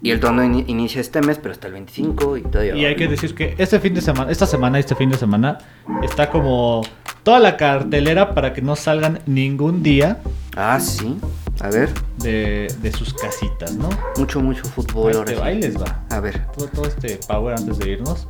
[0.01, 2.73] y el torneo ini- inicia este mes, pero hasta el 25 y todavía.
[2.75, 5.57] Y hay que decir que este fin de semana, esta semana, este fin de semana,
[6.01, 6.81] está como
[7.23, 10.19] toda la cartelera para que no salgan ningún día
[10.55, 11.17] Ah, sí.
[11.61, 13.89] A ver, de, de sus casitas, ¿no?
[14.17, 15.31] mucho mucho fútbol ahora.
[15.31, 15.47] Este, sí.
[15.47, 16.03] ahí les va.
[16.09, 16.45] A ver.
[16.55, 18.25] Todo, todo este power antes de irnos.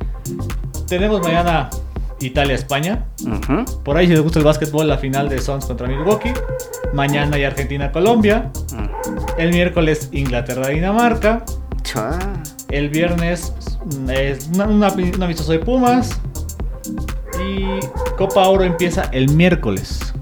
[0.88, 1.70] Tenemos mañana
[2.20, 3.06] Italia-España.
[3.84, 6.32] Por ahí, si les gusta el básquetbol, la final de Suns contra Milwaukee.
[6.92, 8.50] Mañana hay Argentina-Colombia.
[9.38, 11.44] El miércoles Inglaterra-Dinamarca.
[12.68, 13.52] El viernes
[13.84, 14.82] mm, es un
[15.22, 16.20] amistoso de Pumas.
[17.42, 17.64] Y
[18.16, 20.12] Copa Oro empieza el miércoles.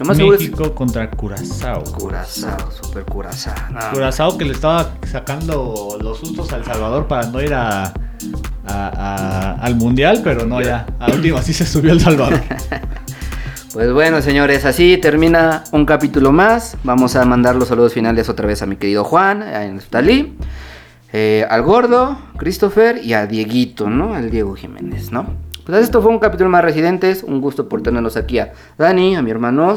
[0.00, 1.84] Lo más seguro es México contra Curazao.
[1.84, 3.54] Curazao, super Curazao.
[3.70, 3.80] No.
[3.92, 7.92] Curazao que le estaba sacando los sustos a El Salvador para no ir a, a-
[8.66, 10.86] a- al Mundial, pero no, ya.
[10.98, 12.40] A última sí se subió El Salvador.
[13.72, 16.76] Pues bueno, señores, así termina un capítulo más.
[16.82, 20.36] Vamos a mandar los saludos finales otra vez a mi querido Juan, a Neftalí,
[21.12, 24.12] eh, al Gordo, Christopher y a Dieguito, ¿no?
[24.14, 25.26] Al Diego Jiménez, ¿no?
[25.64, 27.22] Pues esto fue un capítulo más residentes.
[27.22, 29.76] Un gusto por tenerlos aquí a Dani, a mi hermano.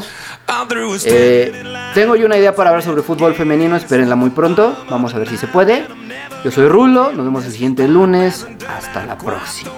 [1.04, 1.64] Eh,
[1.94, 4.76] tengo yo una idea para hablar sobre fútbol femenino, espérenla muy pronto.
[4.90, 5.86] Vamos a ver si se puede.
[6.44, 8.46] Yo soy Rulo, nos vemos el siguiente lunes.
[8.68, 9.70] Hasta la próxima.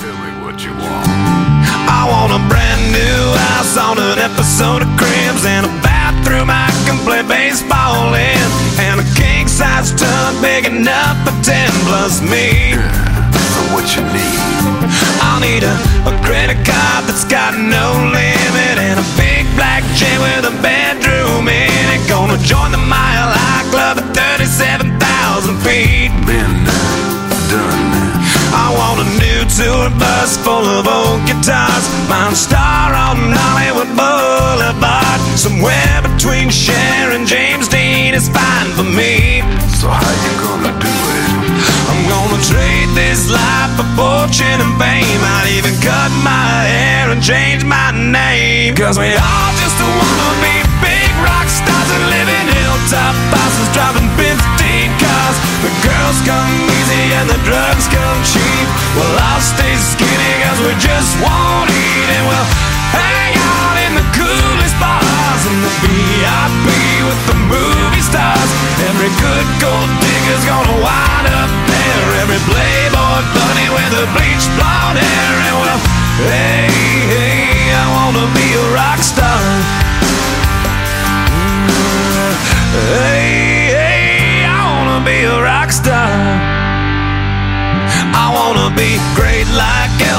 [0.00, 1.06] Tell me what you want.
[1.88, 6.70] I want a brand new house on an episode of Cribs and a bathroom I
[6.86, 8.40] can play baseball in,
[8.80, 12.78] and a king size tub big enough for ten plus me.
[13.72, 14.40] What you need?
[15.22, 15.74] I'll need a,
[16.10, 21.46] a credit card that's got no limit and a big black jet with a bedroom
[21.46, 22.02] in it.
[22.08, 26.10] Gonna join the Mile High Club at 37,000 feet.
[26.26, 26.66] Been
[27.46, 27.90] done.
[28.50, 31.86] I want a new tour bus full of old guitars.
[32.10, 35.20] Mine star on Hollywood Boulevard.
[35.38, 39.46] Somewhere between Cher and James Dean is fine for me.
[39.78, 40.89] So how you gonna do
[42.46, 45.20] trade this life for fortune and fame.
[45.20, 48.72] I'd even cut my hair and change my name.
[48.76, 54.08] Cause we all just wanna be big rock stars and live in hilltop houses driving
[54.16, 54.32] 15
[54.96, 55.36] cars.
[55.60, 58.66] The girls come easy and the drugs come cheap.
[58.96, 62.69] Well, I'll stay skinny cause we just won't eat and we'll
[68.90, 72.06] Every good gold digger's gonna wind up there.
[72.22, 75.34] Every playboy bunny with the bleached blonde hair.
[75.46, 75.80] And well,
[76.26, 76.66] hey,
[77.14, 79.42] hey, I wanna be a rock star.
[81.30, 82.34] Mm,
[82.90, 86.10] hey, hey, I wanna be a rock star.
[88.10, 90.09] I wanna be great like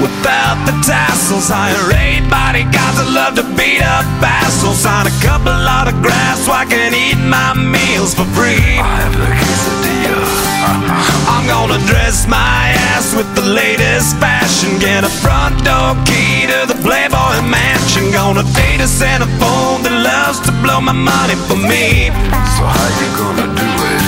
[0.00, 1.48] without the tassels.
[1.48, 4.80] Hire eight bodyguards that love to beat up assholes.
[4.80, 8.80] Sign a couple autographs so I can eat my meals for free.
[8.80, 10.24] I have the quesadilla.
[11.32, 14.80] I'm gonna dress my ass with the latest fashion.
[14.80, 18.10] Get a front door key to the Playboy mansion.
[18.10, 22.10] Gonna date a Santa phone that loves to blow my money for me.
[22.58, 24.02] So how you gonna do it?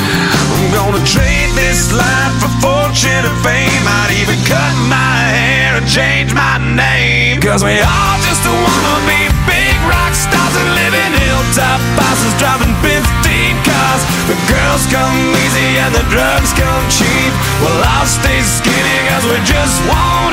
[0.51, 3.85] I'm gonna trade this life for fortune and fame.
[3.87, 7.39] I'd even cut my hair and change my name.
[7.39, 12.75] Cause we all just wanna be big rock stars and live in hilltop houses driving
[12.83, 14.03] 15 cars.
[14.29, 17.33] The girls come easy and the drugs come cheap.
[17.63, 20.32] Well, I'll stay skinny cause we just won't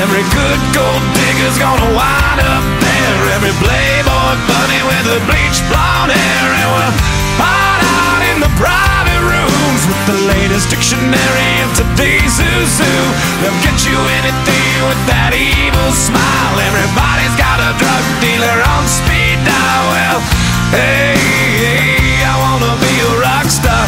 [0.00, 3.20] Every good gold digger's gonna wind up there.
[3.36, 6.96] Every playboy bunny with the bleached blonde hair and we'll
[7.36, 13.02] hide out in the private rooms with the latest dictionary of today's zoo.
[13.44, 13.92] They'll get you
[14.24, 16.56] anything with that evil smile.
[16.72, 19.84] Everybody's got a drug dealer on speed dial.
[19.92, 20.20] Well,
[20.80, 21.12] hey,
[21.60, 23.84] hey I wanna be a rock star.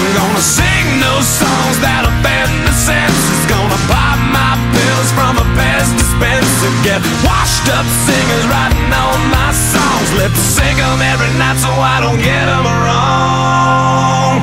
[0.00, 3.19] I'm gonna sing those songs that offend the senses.
[6.60, 6.82] Dispenser.
[6.84, 10.08] Get washed up singers writing all my songs.
[10.16, 14.40] Lip sync them every night so I don't get them wrong.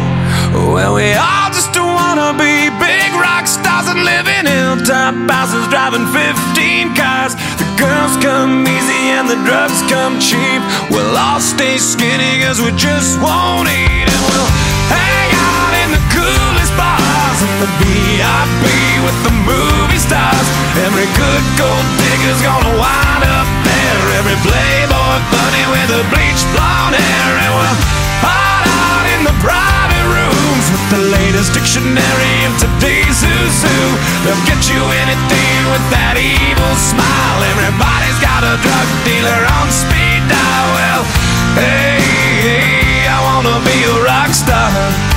[0.73, 6.05] Well, we all just wanna be big rock stars and live in hilltop houses driving
[6.13, 7.35] 15 cars.
[7.57, 10.61] The girls come easy and the drugs come cheap.
[10.89, 14.51] We'll all stay skinny cause we just won't eat and we'll
[14.89, 17.06] hang out in the coolest bars
[17.37, 18.65] in the VIP
[19.05, 20.47] with the movie stars.
[20.81, 24.01] Every good gold digger's gonna wind up there.
[24.17, 27.31] Every playboy bunny with a bleached blonde hair.
[27.37, 27.77] And we'll
[28.25, 33.81] hide out in the private rooms with the latest dictionary of today's who's who.
[34.25, 37.39] They'll get you anything with that evil smile.
[37.53, 40.67] Everybody's got a drug dealer on speed dial.
[40.73, 41.03] Well,
[41.61, 42.01] hey,
[42.41, 45.16] hey I wanna be a rock star.